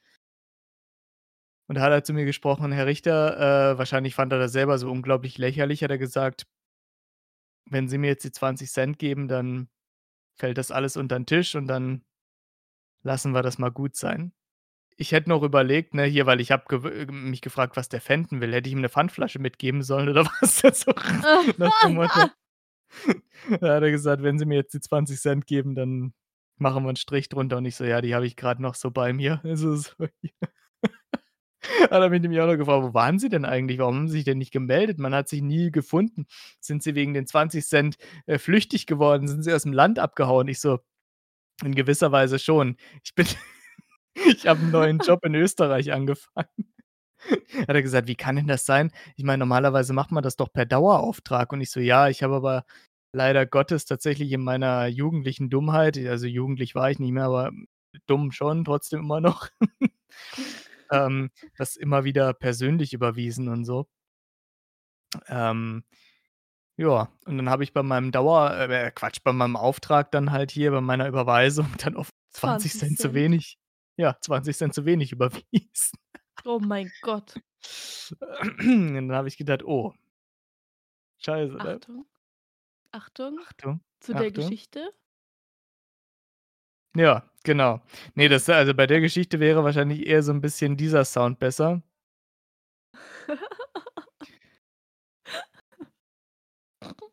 [1.70, 4.78] Und da hat er zu mir gesprochen: „Herr Richter“ äh, wahrscheinlich fand er das selber
[4.78, 6.46] so unglaublich lächerlich, hat er gesagt
[7.72, 9.70] „wenn Sie mir jetzt die 20 geben, dann
[10.36, 12.04] fällt das alles unter 'n Tisch und dann
[13.04, 14.32] lassen wir das mal gut sein.“
[14.98, 18.02] Ich hätte noch überlegt, ne, hier, weil ich habe gew äh, mich gefragt, was der
[18.02, 18.54] pfänden will.
[18.54, 20.94] Hätte ich ihm 'ne Pfandflasche mitgeben sollen oder was so
[21.58, 22.30] nach dem Motto.
[23.62, 26.14] Da hat er gesagt: „Wenn Sie mir jetzt die 20 geben, dann
[26.58, 28.92] machen wir 'n Strich drunter.“ Und ich so: „Ja, die habe ich grad noch so
[28.92, 29.92] bei mir.“ Also, so
[30.22, 30.32] hier.
[31.82, 33.80] Hat er mich nämlich auch noch gefragt: „Wo waren Sie denn eigentlich?
[33.80, 35.00] Warum haben Sie sich denn nicht gemeldet?
[35.00, 36.26] Man hat Sie nie gefunden.
[36.60, 37.98] Sind Sie wegen den 20
[38.28, 39.28] äh, flüchtig geworden?
[39.28, 40.80] Sind Sie aus'm Land abgehauen?“ Ich so:
[41.64, 42.78] „In gewisser Weise schon.
[43.04, 43.28] Ich bin
[44.16, 46.48] ich habe 'n neuen Job in Österreich angefangen.“
[47.68, 48.92] Hat er gesagt: „Wie kann denn das sein?
[49.16, 52.36] Ich meine, normalerweise macht man das doch per Dauerauftrag.“ Und ich so: „Ja, ich habe
[52.36, 52.66] aber
[53.14, 57.52] leider Gottes tatsächlich in meiner jugendlichen Dummheit“ also, jugendlich war ich nicht mehr, aber
[58.08, 59.50] dumm schon, trotzdem immer noch,
[60.92, 63.88] ähm, das immer wieder persönlich überwiesen und so.
[65.28, 65.84] Ähm,
[66.78, 70.52] ja, und dann habe ich bei meinem Dauer äh, Quatsch, bei meinem Auftrag dann halt
[70.52, 73.14] hier bei meiner Überweisung dann auf 20 20 zu Cent.
[73.16, 73.58] wenig
[73.98, 76.00] ja, 20 zu wenig überwiesen.
[76.46, 77.36] Oh mein Gott.
[78.60, 79.94] Und dann habe ich gedacht: „Oh.“
[81.20, 81.60] Scheiße, ne?
[81.76, 82.06] Achtung.
[82.92, 83.40] Achtung.
[83.46, 84.34] Achtung, Zu der Achtung.
[84.34, 84.94] Geschichte.
[86.96, 87.82] Ja, genau.
[88.16, 91.82] Ne, das also, bei der Geschichte wäre wahrscheinlich eher so 'n bisschen dieser Sound besser.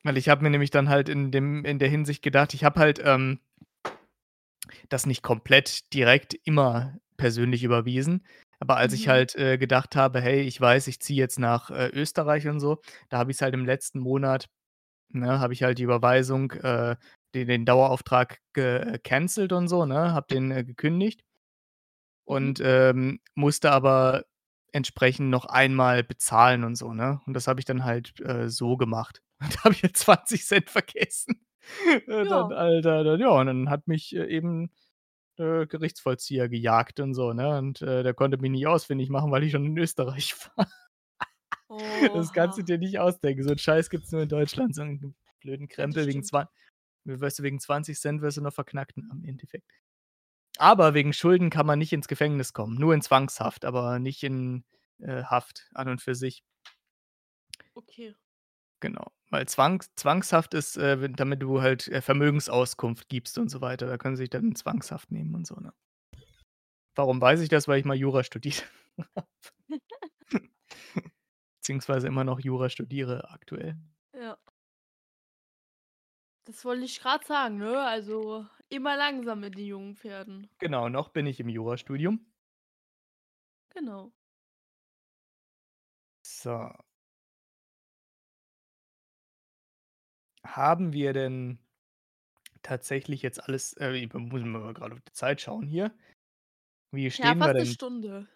[0.04, 2.78] Weil ich habe mir nämlich dann halt in dem in der Hinsicht gedacht, ich habe
[2.78, 3.38] halt, ähm
[4.88, 8.24] das nicht komplett direkt immer persönlich überwiesen.
[8.60, 9.10] Aber als ich Mhm.
[9.10, 12.80] halt, äh, gedacht habe: „Hey, ich weiß, ich ziehe jetzt nach, äh, Österreich und so“,
[13.08, 14.48] da habe ich's halt im letzten Monat
[15.10, 16.96] ne, habe ich halt die Überweisung, äh,
[17.34, 20.14] den, den Dauerauftrag gecancelt äh, und so, ne?
[20.14, 21.24] Hab den äh, gekündigt
[22.26, 22.34] mhm.
[22.34, 24.24] und ähm, musste aber
[24.72, 27.20] entsprechend noch einmal bezahlen und so, ne?
[27.26, 29.20] Und das habe ich dann halt äh, so gemacht.
[29.40, 31.44] Da habe ich halt jetzt 20 Cent vergessen.
[31.86, 32.24] Äh, ja.
[32.24, 34.70] Dann, Alter, dann, ja, und dann hat mich äh, eben
[35.36, 37.58] äh, Gerichtsvollzieher gejagt und so, ne?
[37.58, 40.66] Und äh, der konnte mich nicht ausfindig machen, weil ich schon in Österreich war.
[41.68, 41.78] Oh.
[42.14, 43.42] Das kannst du dir nicht ausdenken.
[43.42, 46.52] So einen Scheiß gibt es nur in Deutschland, so einen blöden Krempel wegen 20.
[47.04, 49.70] Weißt du, wegen 20 Cent wirst du noch verknackt ne, im Endeffekt.
[50.58, 52.76] Aber wegen Schulden kann man nicht ins Gefängnis kommen.
[52.76, 54.64] Nur in Zwangshaft, aber nicht in
[54.98, 56.44] äh, Haft an und für sich.
[57.74, 58.14] Okay.
[58.80, 59.12] Genau.
[59.30, 63.86] Weil Zwang, Zwangshaft ist, äh, damit du halt äh, Vermögensauskunft gibst und so weiter.
[63.86, 65.56] Da können sie sich dann in Zwangshaft nehmen und so.
[65.56, 65.72] Ne?
[66.94, 67.66] Warum weiß ich das?
[67.66, 68.70] Weil ich mal Jura studiert
[69.16, 69.28] habe.
[71.56, 73.76] Beziehungsweise immer noch Jura studiere aktuell.
[76.46, 76.52] Ja.
[76.52, 77.80] Das wollte ich grad sagen, ne?
[77.80, 80.48] Also, immer langsam mit den jungen Pferden.
[80.60, 82.26] Genau, noch bin ich im Jurastudium.
[83.72, 84.12] Genau.
[86.24, 86.74] So.
[90.46, 91.58] Haben wir denn
[92.62, 95.94] tatsächlich jetzt alles äh, ich muss mal grad auf die Zeit schauen hier.
[96.92, 97.76] Wie Ja, stehen wir fast 'ne denn?
[97.76, 98.26] Stunde.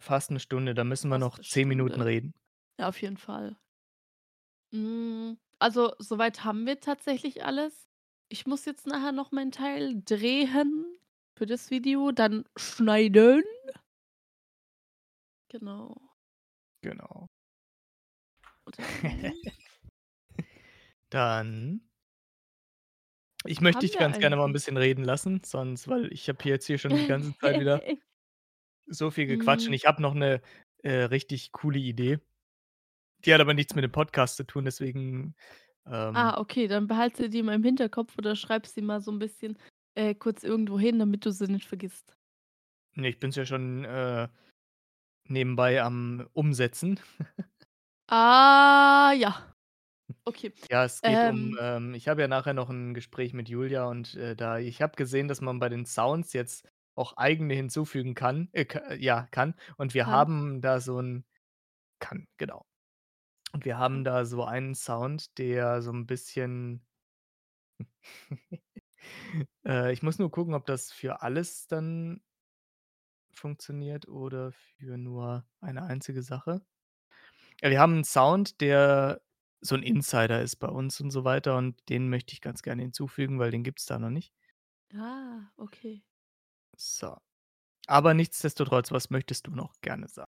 [0.00, 2.32] Fast 'ne Stunde, dann müssen wir Fast noch 10 Minuten reden.
[2.78, 3.58] Ja, auf jeden Fall.
[4.72, 7.88] Hm, also, so weit haben wir tatsächlich alles.
[8.28, 10.84] Ich muss jetzt nachher noch meinen Teil drehen
[11.36, 13.42] für das Video, dann schneiden.
[15.50, 16.08] Genau.
[16.84, 17.28] Genau.
[21.12, 21.80] Dann
[23.44, 24.52] ich möchte dich ganz gerne mal 'n eigentlich.
[24.52, 27.82] bisschen reden lassen, sonst weil ich habe hier jetzt hier schon die ganze Zeit wieder
[28.86, 29.76] so viel gequatscht und Hm.
[29.76, 30.40] ich habe noch 'ne,
[30.82, 32.20] äh, richtig coole Idee.
[33.28, 35.34] Die hat aber nichts mit dem Podcast zu tun, deswegen,
[35.86, 39.18] ähm Ah, okay, dann behalte die mal im Hinterkopf oder schreib sie mal so 'n
[39.18, 39.58] bisschen,
[39.94, 42.14] äh, kurz irgendwo hin, damit du sie nicht vergisst.
[42.96, 44.28] Ne, ich bin's ja schon, äh,
[45.28, 47.00] nebenbei am Umsetzen.
[48.10, 49.54] Ah, ja.
[50.26, 50.52] Okay.
[50.70, 53.86] Ja, es geht um Ähm ähm, ich habe ja nachher noch 'n Gespräch mit Julia
[53.86, 58.14] und, äh, da ich habe gesehen, dass man bei den Sounds jetzt auch eigene hinzufügen
[58.14, 59.54] kann äh, ka ja, kann.
[59.78, 60.10] Und wir Kann.
[60.10, 61.24] haben da so 'n
[62.00, 62.64] kann, genau.
[63.52, 64.04] Und wir haben Kann.
[64.04, 66.86] da so einen Sound, der so 'n bisschen
[69.66, 72.20] äh, ich muss nur gucken, ob das für alles dann
[73.32, 76.62] funktioniert oder für nur eine einzige Sache.
[77.62, 79.22] Ja, wir haben 'n Sound, der
[79.60, 82.82] so 'n Insider ist bei uns und so weiter und den möchte ich ganz gerne
[82.82, 84.30] hinzufügen, weil den gibt's da noch nicht.
[84.94, 86.04] Ah, okay.
[86.76, 87.16] So.
[87.88, 90.26] Aber nichtsdestotrotz, was möchtest du noch gerne sa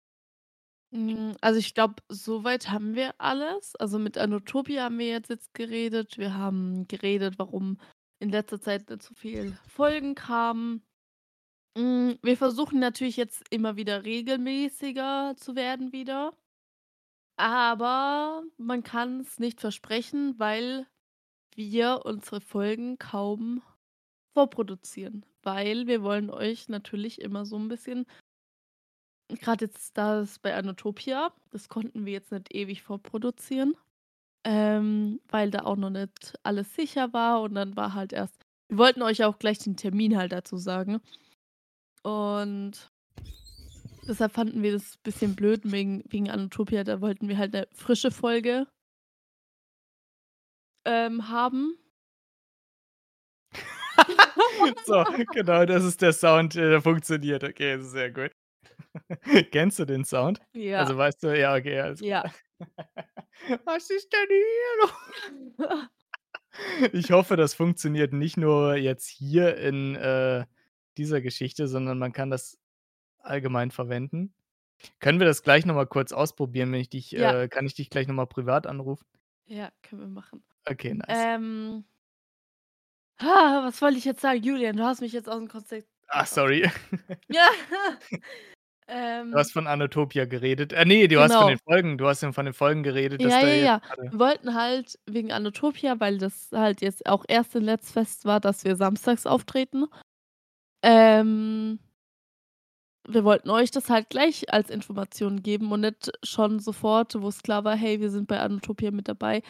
[0.93, 3.75] Hm, also, ich glaube, so weit haben wir alles.
[3.75, 6.17] Also, mit Anotopia haben wir jetzt jetzt geredet.
[6.17, 7.77] Wir haben geredet, warum
[8.19, 10.81] in letzter Zeit nicht so viel Folgen kamen.
[11.77, 16.33] Hm, wir versuchen natürlich jetzt immer wieder regelmäßiger zu werden wieder.
[17.39, 20.87] Aber man kann's nicht versprechen, weil
[21.55, 23.63] wir unsere Folgen kaum
[24.33, 28.05] vorproduzieren, weil wir wollen euch natürlich immer so 'n bisschen
[29.41, 33.75] grad jetzt das bei Anotopia, das konnten wir jetzt nicht ewig vorproduzieren,
[34.45, 38.79] ähm, weil da auch noch nicht alles sicher war und dann war halt erst wir
[38.79, 41.01] wollten euch auch gleich den Termin halt dazu sagen.
[42.03, 42.89] Und
[44.07, 48.11] deshalb fanden wir das bisschen blöd wegen wegen Anotopia, da wollten wir halt 'ne frische
[48.11, 48.67] Folge
[50.85, 51.77] ähm, haben.
[54.85, 57.43] So, genau, das ist der Sound, äh, der funktioniert.
[57.43, 58.31] Okay, sehr gut.
[59.51, 60.39] Kennst du den Sound?
[60.53, 60.79] Ja.
[60.79, 61.99] Also, weißt du ja, okay, alles.
[62.01, 62.23] Ja.
[63.65, 64.81] Was ist denn hier
[65.69, 65.87] los?
[66.93, 70.45] Ich hoffe, das funktioniert nicht nur jetzt hier in, äh,
[70.97, 72.59] dieser Geschichte, sondern man kann das
[73.19, 74.33] allgemein verwenden.
[74.99, 77.43] Können wir das gleich noch mal kurz ausprobieren, wenn ich dich Ja.
[77.43, 79.05] äh, kann ich dich gleich noch mal privat anrufen?
[79.45, 80.43] Ja, können wir machen.
[80.65, 81.07] Okay, nice.
[81.09, 81.85] Ähm
[83.21, 84.41] was wollte ich jetzt sagen?
[84.41, 86.69] Julian, du hast mich jetzt aus'm Konzept Ach, sorry.
[87.29, 87.47] Ja.
[89.31, 90.73] Du hast Ähm von Anatopia geredet.
[90.73, 91.59] Äh, ne, du hast von den Genau.
[91.59, 93.81] Folgen du hast ja von den Folgen geredet, dass Ja, ja, ja.
[94.09, 98.39] Wir wollten halt wegen Anatopia, weil das halt jetzt auch erst in Let's Fest war,
[98.39, 99.87] dass wir samstags auftreten.
[100.83, 101.79] Ähm
[103.07, 107.63] wir wollten euch das halt gleich als Information geben und nicht schon sofort, wo's klar
[107.63, 109.41] war: „Hey, wir sind bei Anatopia mit dabei“,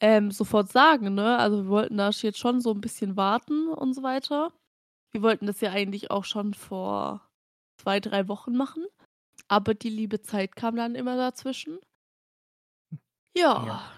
[0.00, 1.38] ähm, sofort sagen, ne?
[1.38, 4.52] Also, wir wollten da jetzt schon so 'n bisschen warten und so weiter.
[5.12, 7.25] Wir wollten das ja eigentlich auch schon vor
[7.78, 8.84] 2, 3 Wochen machen,
[9.48, 11.80] aber die liebe Zeit kam dann immer dazwischen.
[13.56, 13.66] Ja.
[13.66, 13.96] Ja.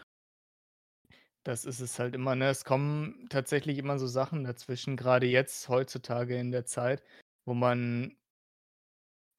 [1.46, 2.48] Das ist es halt immer, ne?
[2.50, 7.02] Es kommen tatsächlich immer so Sachen dazwischen, grade jetzt heutzutage in der Zeit,
[7.44, 8.16] wo man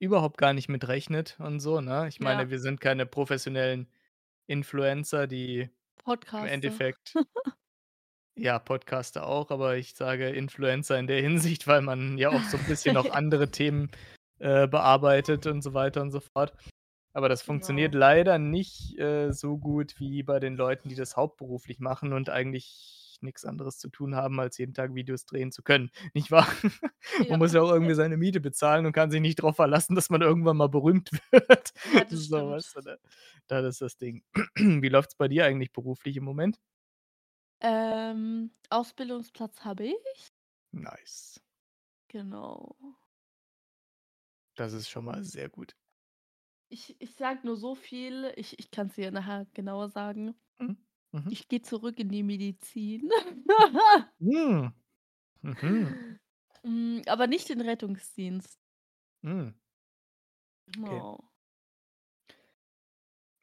[0.02, 2.08] überhaupt gar nicht mit rechnet und so, ne?
[2.08, 2.46] Ich Ja.
[2.46, 3.88] meine, wir sind keine professionellen
[4.48, 5.70] Influencer, die
[6.38, 6.48] im Podcaster.
[6.48, 7.16] Endeffekt
[8.38, 12.58] Ja, Podcaster auch, aber ich sage Influencer in der Hinsicht, weil man ja auch so
[12.58, 13.90] 'n bisschen noch andere Themen,
[14.40, 16.54] äh, bearbeitet und so weiter und so fort.
[17.14, 17.96] Aber das funktioniert Genau.
[17.96, 23.18] leider nicht, äh, so gut wie bei den Leuten, die das hauptberuflich machen und eigentlich
[23.22, 26.48] nix anderes zu tun haben, als jeden Tag Videos drehen zu können, nicht wahr?
[27.28, 27.40] Man Ja.
[27.40, 30.22] muss ja auch irgendwie seine Miete bezahlen und kann sich nicht drauf verlassen, dass man
[30.22, 31.74] irgendwann mal berühmt wird.
[31.84, 33.00] Ja, das So, weißt du, ne?
[33.48, 34.24] Das ist das Ding.
[34.56, 36.60] Wie läuft's bei dir eigentlich beruflich im Moment?
[37.62, 40.34] Ähm, Ausbildungsplatz habe ich.
[40.74, 41.40] Nice.
[42.10, 42.76] Genau.
[44.60, 45.74] Das ist schon mal sehr gut.
[46.72, 50.36] Ich ich sage nur so viel, ich ich kann's dir nachher genauer sagen.
[50.60, 50.78] Mhm,
[51.14, 51.30] mhm.
[51.30, 53.10] Ich gehe zurück in die Medizin.
[54.22, 54.72] Hm.
[55.43, 55.99] Mhm.
[56.64, 58.60] Hm, aber nicht in Rettungsdienst.
[59.24, 59.49] Hm.
[60.86, 61.03] Okay.
[61.07, 61.30] Genau.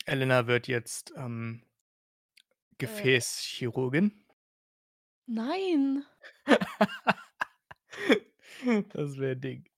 [0.06, 1.62] Elena wird jetzt, ähm
[2.82, 4.12] Äh Gefäßchirurgin.
[5.28, 6.04] Nein.
[8.92, 9.68] Das wäre Ding.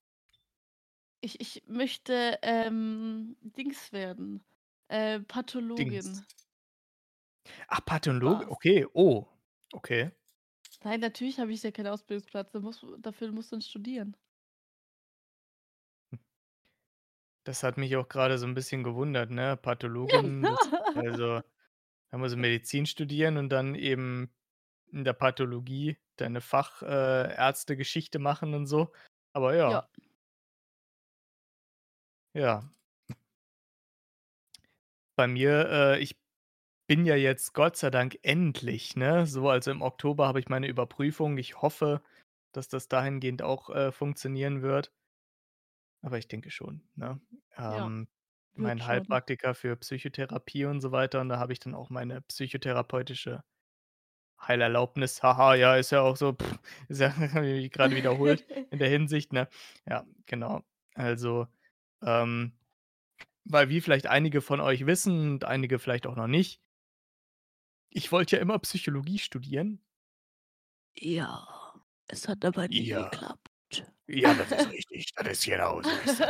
[1.23, 4.45] Ich ich möchte, ähm, Dings werden,
[4.89, 5.21] äh,
[5.77, 6.21] Dings.
[6.21, 6.27] Pathologin.
[7.69, 8.49] Ach, Patholog Spaß.
[8.51, 8.85] okay.
[8.95, 9.27] Oh,
[9.73, 10.11] okay.
[10.83, 14.16] Nein, natürlich habe ich da keinen Ausbildungsplatz, da musst dafür musst du dann studieren.
[16.12, 16.19] Hm.
[17.47, 19.57] Das hat mich auch grade so 'n bisschen gewundert, ne?
[20.37, 21.41] Pathologin, das also,
[22.11, 24.33] da musst du Medizin studieren und dann eben
[24.93, 27.35] in der Pathologie deine Fach äh,
[28.19, 28.93] machen und so.
[29.33, 29.81] Aber ja.
[29.81, 29.89] Ja.
[32.39, 32.62] Ja.
[35.16, 36.18] Bei mir äh, ich
[36.89, 40.68] bin ja jetzt Gott sei Dank endlich, ne so also, im Oktober habe ich meine
[40.68, 41.39] Überprüfung.
[41.39, 42.03] Ich hoffe,
[42.53, 44.93] dass das dahingehend auch, äh, funktionieren wird.
[46.03, 47.20] Aber ich denke schon, ne?
[47.68, 48.09] Ja, Ähm,
[48.57, 49.07] wird mein schon.
[49.09, 53.43] Heilpraktiker für Psychotherapie und so weiter und da habe ich dann auch meine psychotherapeutische
[54.41, 55.22] Heilerlaubnis.
[55.22, 56.36] Haha, ja, ist ja auch so
[56.89, 59.49] ist ja habe ich mich grade wiederholt in der Hinsicht, ne?
[59.86, 60.62] Ja, genau.
[60.95, 61.49] Also,
[62.03, 62.53] ähm,
[63.44, 66.57] weil wie vielleicht einige von euch wissen und einige vielleicht auch noch nicht
[67.92, 69.80] ich wollte ja immer Psychologie studieren.
[70.96, 71.46] Ja,
[72.07, 73.11] es hat aber nie Ja.
[73.11, 73.51] geklappt.
[74.09, 75.12] Ja, das ist richtig.
[75.16, 76.28] Das ist genau so ist das.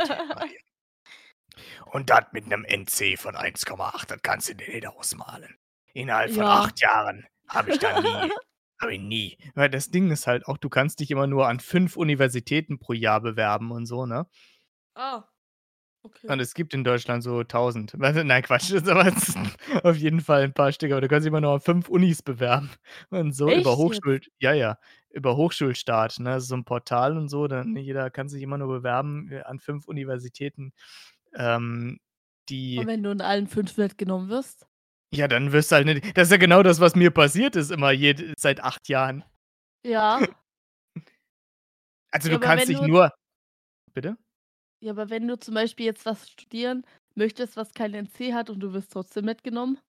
[1.87, 5.55] Und das mit 'nem NC von 1,8, das kannst du dir nicht ausmalen.
[5.93, 6.47] Innerhalb von Ja.
[6.47, 8.33] 8 Jahren habe ich da nie
[8.81, 11.59] habe ich nie weil das Ding ist halt auch, du kannst dich immer nur an
[11.59, 14.29] 5 Universitäten pro Jahr bewerben und so, ne?
[14.95, 15.29] Ah,
[16.09, 16.31] okay.
[16.31, 17.93] Und es gibt in Deutschland so 1.000.
[17.97, 19.11] Was nein, Quatsch, ist aber
[19.83, 22.21] auf jeden Fall 'n paar Stück, aber du kannst dich immer nur auf 5 Unis
[22.23, 22.69] bewerben
[23.09, 24.05] und so über Echt jetzt?
[24.05, 24.77] Hochschul ja, ja,
[25.11, 26.41] über Hochschulstart, ne?
[26.41, 29.87] So 'n Portal und so, dann jeder kann sich immer nur bewerben, äh, an 5
[29.87, 30.73] Universitäten,
[31.35, 31.99] ähm,
[32.75, 34.65] Und die wenn du in allen 5 nicht genommen wirst?
[35.13, 37.71] Ja, dann wirst du halt nicht das ist ja genau das, was mir passiert ist
[37.71, 39.23] immer jed seit 8 Jahren.
[39.85, 40.29] Ja.
[42.13, 43.11] Also, Ja, du kannst dich du nur
[43.93, 44.17] bitte?
[44.81, 48.59] Ja, aber wenn du zum Beispiel jetzt was studieren möchtest, was kein NC hat und
[48.59, 49.79] du wirst trotzdem nicht genommen?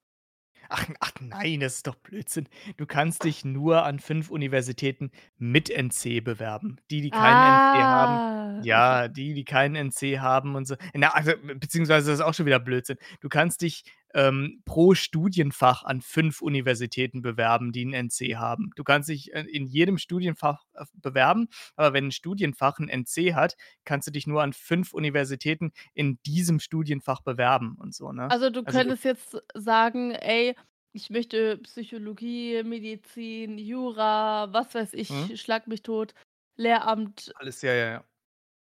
[0.69, 2.49] Ach ach nein, das ist doch Blödsinn.
[2.77, 6.77] Du kannst dich nur an 5 Universitäten mit NC bewerben.
[6.91, 10.77] Die, die keinen NC haben Ah, ja, die, die keinen NC haben und so.
[10.95, 12.99] Na, also, beziehungsweise das ist auch schon wieder Blödsinn.
[13.21, 13.85] Du kannst dich,
[14.15, 18.71] ähm, pro Studienfach an 5 Universitäten bewerben, die 'n NC haben.
[18.77, 23.35] Du kannst dich, äh, in jedem Studienfach, äh, bewerben, aber wenn 'n Studienfach 'n NC
[23.35, 28.33] hat, kannst du dich nur an 5 Universitäten in diesem Studienfach bewerben und so, ne?
[28.33, 30.55] Also, du Also, könntest jetzt sagen: „Ey,
[30.93, 35.31] ich möchte Psychologie, Medizin, Jura, was weiß Mhm.
[35.31, 36.15] ich, schlag mich tot,
[36.57, 38.05] Lehramt“ Alles, ja, ja, ja.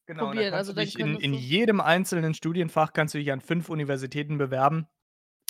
[0.07, 0.53] Genau, probieren.
[0.53, 4.87] Also, dich in in jedem einzelnen Studienfach kannst du dich an 5 Universitäten bewerben,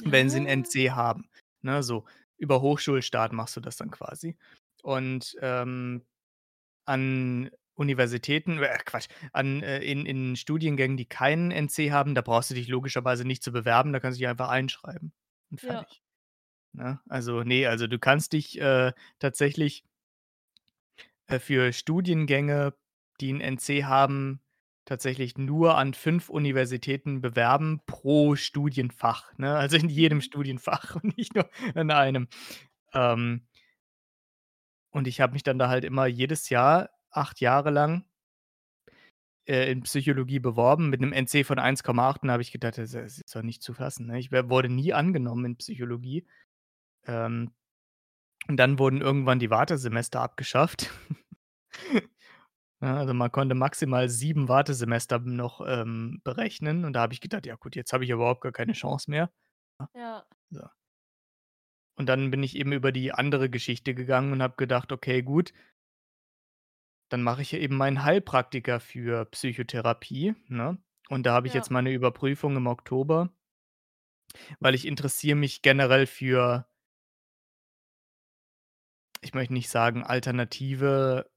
[0.05, 0.61] wenn sie 'n Ah.
[0.63, 1.29] NC haben,
[1.61, 2.05] ne, so.
[2.37, 4.37] Über Hochschulstart machst du das dann quasi.
[4.83, 6.05] Und, ähm,
[6.85, 12.51] an Universitäten äh, Quatsch, an äh, in in Studiengängen, die keinen NC haben, da brauchst
[12.51, 15.13] du dich logischerweise nicht zu bewerben, da kannst du dich einfach einschreiben
[15.51, 15.85] und Ja.
[15.85, 16.03] fertig,
[16.73, 17.01] ne?
[17.09, 19.83] Also, ne, also, du kannst dich, äh, tatsächlich
[21.29, 22.73] äh, für Studiengänge,
[23.19, 24.41] die 'n NC haben,
[24.85, 29.55] tatsächlich nur an 5 Universitäten bewerben pro Studienfach, ne?
[29.57, 30.21] Also, in jedem Mhm.
[30.23, 32.27] Studienfach und nicht nur in einem.
[32.93, 33.43] Ähm
[34.91, 38.05] und ich habe mich dann da halt immer jedes Jahr 8 Jahre lang
[39.47, 42.93] äh, in Psychologie beworben mit 'nem NC von 1,8 und da habe ich gedacht: „Das
[42.93, 44.19] ist doch nicht zu fassen“, ne?
[44.19, 46.27] Ich wurde nie angenommen in Psychologie.
[47.07, 47.51] Ähm,
[48.47, 50.91] und dann wurden irgendwann die Wartesemester abgeschafft.
[52.83, 57.45] Ja, also, man konnte maximal 7 Wartesemester noch, ähm, berechnen und da habe ich gedacht:
[57.45, 59.29] „Ja gut, jetzt habe ich überhaupt gar keine Chance mehr.“
[59.79, 59.89] Ja.
[59.95, 60.25] Ja.
[60.51, 60.61] So.
[61.97, 65.51] Und dann bin ich eben über die andere Geschichte gegangen und habe gedacht: „Okay, gut“
[67.11, 70.77] „dann mache ich ja eben meinen Heilpraktiker für Psychotherapie“, ne?
[71.09, 71.53] Und da habe ich Ja.
[71.53, 73.31] jetzt meine Überprüfung im Oktober
[74.61, 76.67] weil ich interessiere mich generell für
[79.23, 81.30] ich möchte nicht sagen alternative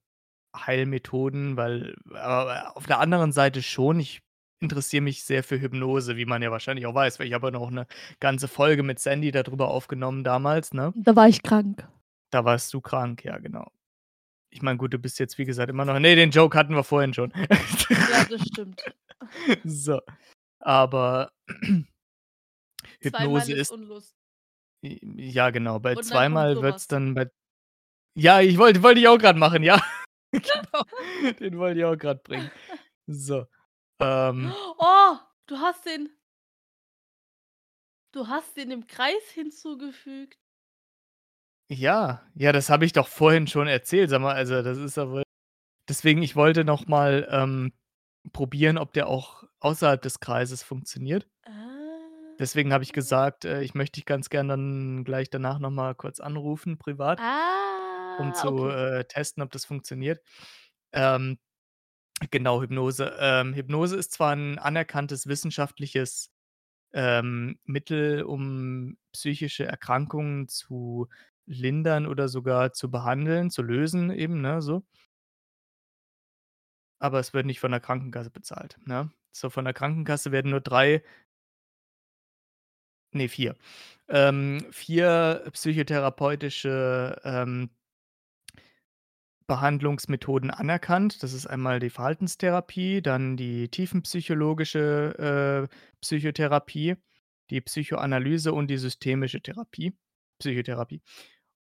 [0.54, 4.00] Heilmethoden, weil aber auf der anderen Seite schon.
[4.00, 4.22] Ich
[4.60, 7.50] interessiere mich sehr für Hypnose, wie man ja wahrscheinlich auch weiß, weil ich habe ja
[7.50, 7.86] noch 'ne
[8.20, 10.92] ganze Folge mit Sandy da drüber aufgenommen damals, ne?
[10.96, 11.86] Da war ich krank.
[12.30, 13.70] Da warst du krank, ja, genau.
[14.50, 16.84] Ich meine, gut, du bist jetzt, wie gesagt, immer noch ne, den Joke hatten wir
[16.84, 17.32] vorhin schon.
[17.90, 18.82] Ja, das stimmt.
[19.64, 20.00] So,
[20.60, 21.32] aber
[23.00, 24.14] Hypnose ist Unlust.
[24.82, 25.78] Ja, genau.
[25.80, 26.86] Bei Und zweimal so wird's was.
[26.88, 27.30] dann bei
[28.16, 29.80] ja, ich wollte wollte ich auch grad machen, ja.
[30.42, 30.84] Genau,
[31.40, 32.50] den wollte ich auch grad bringen.
[33.06, 33.46] So,
[34.00, 36.10] ähm Oh, du hast den
[38.12, 40.38] du hast den im Kreis hinzugefügt.
[41.70, 44.10] Ja, ja, das habe ich doch vorhin schon erzählt.
[44.10, 45.22] Sag mal, also, das ist ja wohl
[45.88, 47.72] deswegen, ich wollte noch mal, ähm,
[48.32, 51.28] probieren, ob der auch außerhalb des Kreises funktioniert.
[52.38, 52.92] Deswegen habe ich Ah.
[52.92, 57.22] gesagt, äh, ich möchte dich ganz gern dann gleich danach noch mal kurz anrufen privat
[58.16, 58.70] um Ah, zu, okay.
[58.70, 60.22] äh, testen, ob das funktioniert.
[60.92, 61.38] Ähm,
[62.30, 63.14] genau, Hypnose.
[63.20, 66.30] Ähm, Hypnose ist zwar 'n anerkanntes wissenschaftliches,
[66.94, 71.08] ähm, Mittel, um psychische Erkrankungen zu
[71.46, 74.84] lindern oder sogar zu behandeln, zu lösen eben, ne, so.
[77.00, 79.10] Aber es wird nicht von der Krankenkasse bezahlt, ne?
[79.32, 81.02] So, von der Krankenkasse werden nur 3
[83.12, 83.56] ne, 4
[84.08, 87.70] ähm, 4 psychotherapeutische, ähm
[89.46, 91.22] Behandlungsmethoden anerkannt.
[91.22, 96.96] Das ist einmal die Verhaltenstherapie, dann die tiefenpsychologische, äh, Psychotherapie,
[97.50, 99.94] die Psychoanalyse und die systemische Therapie
[100.38, 101.02] Psychotherapie.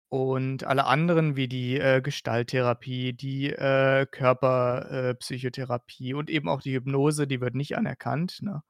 [0.08, 6.74] Und alle anderen wie die, äh, Gestalttherapie, die, äh, Körper äh, und eben auch die
[6.74, 8.62] Hypnose, die wird nicht anerkannt, ne?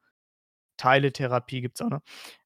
[0.76, 2.02] Teiletherapie gibt's auch noch,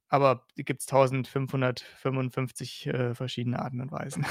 [0.09, 4.27] aber die gibt's 1555, äh, verschiedene Arten und Weisen.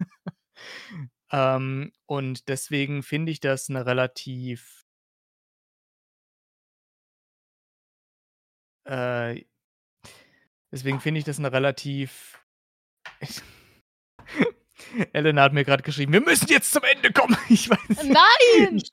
[1.32, 4.82] Ähm, und deswegen finde ich das 'ne relativ
[8.86, 9.44] äh
[10.72, 12.38] deswegen finde ich das 'ne relativ
[15.14, 18.78] Elena hat mir grad geschrieben: „Wir müssen jetzt zum Ende kommen.“ Ich weiß Nein!
[18.78, 18.90] ich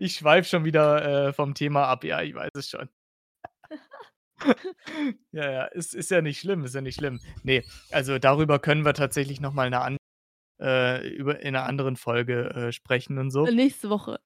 [0.00, 2.04] ich schweife schon wieder, äh, vom Thema ab.
[2.04, 2.88] Ja, ich weiß es schon.
[5.32, 7.20] Ja, ja, ist ist ja nicht schlimm ist ja nicht schlimm.
[7.44, 9.97] Ne, also, darüber können wir tatsächlich noch mal 'ne an
[10.60, 13.50] äh, über in 'ner anderen Folge, äh, sprechen und so.
[13.54, 14.20] nächste Woche.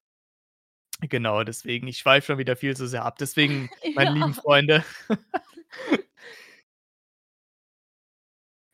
[1.01, 3.17] Genau, deswegen, ich schweife schon wieder viel zu sehr ab.
[3.19, 4.43] Deswegen, meine lieben Ja.
[4.43, 4.85] Freunde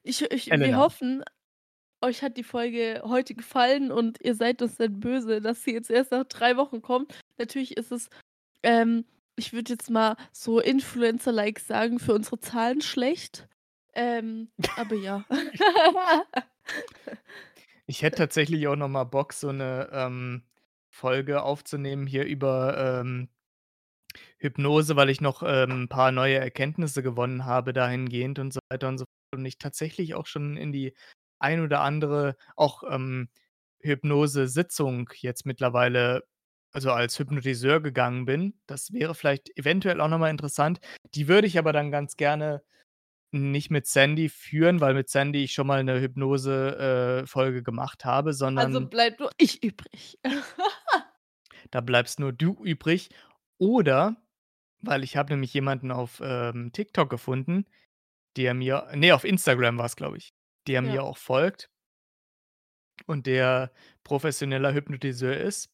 [0.07, 1.23] Ich ich wir hoffen,
[2.03, 5.91] euch hat die Folge heute gefallen und ihr seid uns nicht böse, dass sie jetzt
[5.91, 7.15] erst nach 3 Wochen kommt.
[7.39, 8.11] Natürlich ist es,
[8.65, 9.07] ähm,
[9.37, 13.49] ich würde jetzt mal so Influencer-like sagen, für unsere Zahlen schlecht.
[13.95, 15.27] Ähm, aber ja.
[17.91, 20.43] Ich hätte tatsächlich auch noch mal Bock, so 'ne, ähm,
[20.91, 23.31] Folge aufzunehmen hier über, ähm,
[24.39, 28.89] Hypnose, weil ich noch, ähm, 'n paar neue Erkenntnisse gewonnen habe dahingehend und so weiter
[28.89, 30.95] und so fort und ich tatsächlich auch schon in die
[31.41, 33.29] ein oder andere auch, ähm,
[33.81, 36.25] Hypnosesitzung jetzt mittlerweile
[36.73, 38.61] also, als Hypnotiseur gegangen bin.
[38.67, 40.81] Das wäre vielleicht eventuell auch noch mal interessant.
[41.15, 42.63] Die würde ich aber dann ganz gerne
[43.33, 48.05] nicht mit Sandy führen, weil mit Sandy ich schon mal 'ne Hypnose, äh, Folge gemacht
[48.05, 50.19] habe, Also, sondern bleibt nur ich übrig.
[51.71, 53.11] da bleibst nur du übrig
[53.59, 54.17] oder
[54.83, 57.67] weil ich habe nämlich jemanden auf, ähm, TikTok gefunden,
[58.37, 60.35] der mir ne, auf Instagram war's, glaube ich,
[60.69, 60.91] der Ja.
[60.93, 61.69] mir auch folgt
[63.07, 63.73] und der
[64.05, 65.69] professioneller Hypnotiseur ist.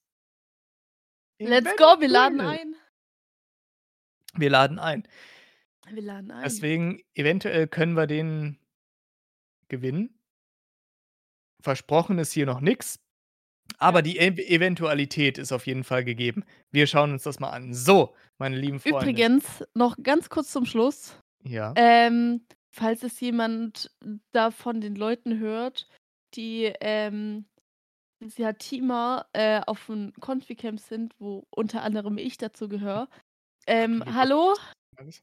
[1.41, 2.75] Let's go, wir laden ein.
[4.37, 5.07] Wir laden ein.
[5.91, 6.43] Wir laden ein.
[6.45, 8.59] Deswegen, eventuell können wir den
[9.69, 10.19] gewinnen.
[11.63, 12.97] Versprochen ist hier noch nix,
[13.79, 14.03] aber Ja.
[14.03, 16.45] die Ev Eventualität ist auf jeden Fall gegeben.
[16.71, 17.73] Wir schauen uns das mal an.
[17.75, 18.99] So, meine lieben Freunde.
[19.01, 21.19] Übrigens, noch ganz kurz zum Schluss.
[21.45, 21.73] Ja.
[21.77, 23.91] Ähm, falls es jemand
[24.33, 25.89] da von den Leuten hört,
[26.35, 27.47] die, ähm,
[28.59, 33.09] Teamer äh, auf 'n Confi-Camp sind, wo unter anderem ich dazu gehöre.
[33.67, 34.55] Ähm, hallo.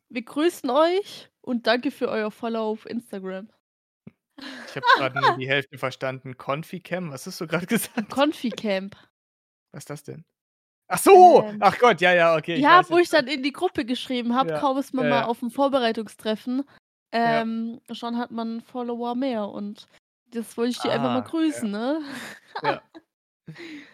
[0.10, 3.50] Wir grüßen euch und danke für euer Follow auf Instagram.
[4.38, 6.38] Ich habe grad nur die Hälfte verstanden.
[6.38, 8.10] Confi-Cam, was hast du grad gesagt?
[8.10, 8.96] Confi-Camp.
[9.72, 10.26] Was ist das denn?
[10.88, 11.44] Ach so!
[11.44, 11.58] Ähm.
[11.62, 14.60] Ach Gott, ja, ja, okay, Ja, wo ich dann in die Gruppe geschrieben habe, Ja,
[14.60, 15.28] kaum ist man ja, mal ja.
[15.30, 16.64] auf'm Vorbereitungstreffen,
[17.14, 17.42] Ja.
[17.42, 19.88] ähm, schon hat man Follower mehr und
[20.32, 22.02] das wollte ich dir einfach mal Ah, grüßen, ne?
[22.64, 22.82] Ja.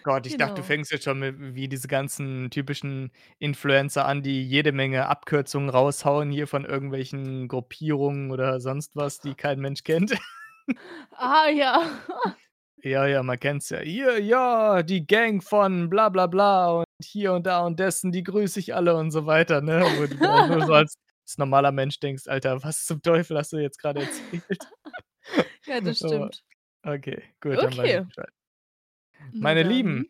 [0.04, 0.64] Gott, ich dachte, du Genau.
[0.64, 6.32] fängst jetzt schon mit wie diese ganzen typischen Influencer an, die jede Menge Abkürzungen raushauen
[6.32, 10.12] hier von irgendwelchen Gruppierungen oder sonst was, die kein Mensch kennt.
[11.18, 11.74] Ah, ja.
[12.84, 13.80] Ja, ja, man kennt's ja.
[13.80, 18.24] „Hier, ja, die Gang von bla bla bla und hier und da und dessen, die
[18.24, 19.88] grüße ich alle“ und so weiter, ne?
[19.96, 20.96] Wo du nur so als
[21.26, 24.68] als normaler Mensch denkst: „Alter, was zum Teufel hast du jetzt grade erzählt?“
[25.66, 26.44] Ja, das Aber stimmt.
[26.84, 28.06] okay, gut, dann weiß ich Okay.
[28.06, 28.30] Bescheid.
[29.40, 29.64] Meine dann.
[29.64, 30.08] Lieben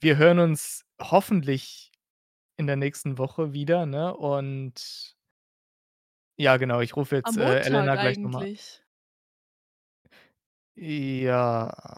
[0.00, 1.92] wir hören uns hoffentlich
[2.56, 4.16] in der nächsten Woche wieder, ne?
[4.16, 5.16] Und
[6.38, 8.82] ja, genau, ich rufe jetzt, äh, Elena gleich noch mal eigentlich.
[10.76, 11.96] Ja,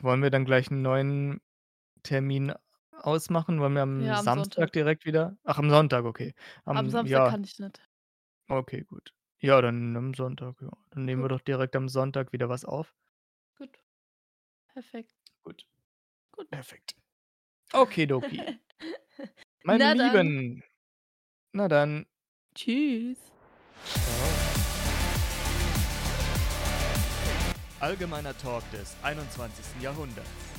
[0.00, 1.40] wollen wir dann gleich 'n neuen
[2.02, 2.52] Termin
[2.92, 3.60] ausmachen?
[3.60, 4.72] Wollen wir am Ja, am Samstag Sonntag.
[4.72, 6.34] direkt wieder ach, am Sonntag, okay.
[6.74, 7.24] Am Am Samstag ja.
[7.24, 7.80] kann ich nicht.
[8.48, 9.12] Okay, gut.
[9.40, 10.70] Ja, dann am Sonntag, ja.
[10.90, 11.28] Dann nehmen wir Gut.
[11.28, 12.94] doch direkt am Sonntag wieder was auf.
[14.72, 15.14] Perfekt.
[15.42, 15.66] Gut.
[16.32, 16.50] Gut.
[16.50, 16.94] Perfekt.
[17.72, 18.40] Okidoki.
[19.64, 20.12] Meine Na dann.
[20.12, 20.64] Lieben.
[21.52, 22.06] Na dann.
[22.54, 23.18] Tschüss.
[27.80, 29.82] Allgemeiner Talk des 21.
[29.82, 30.51] Jahrhunderts.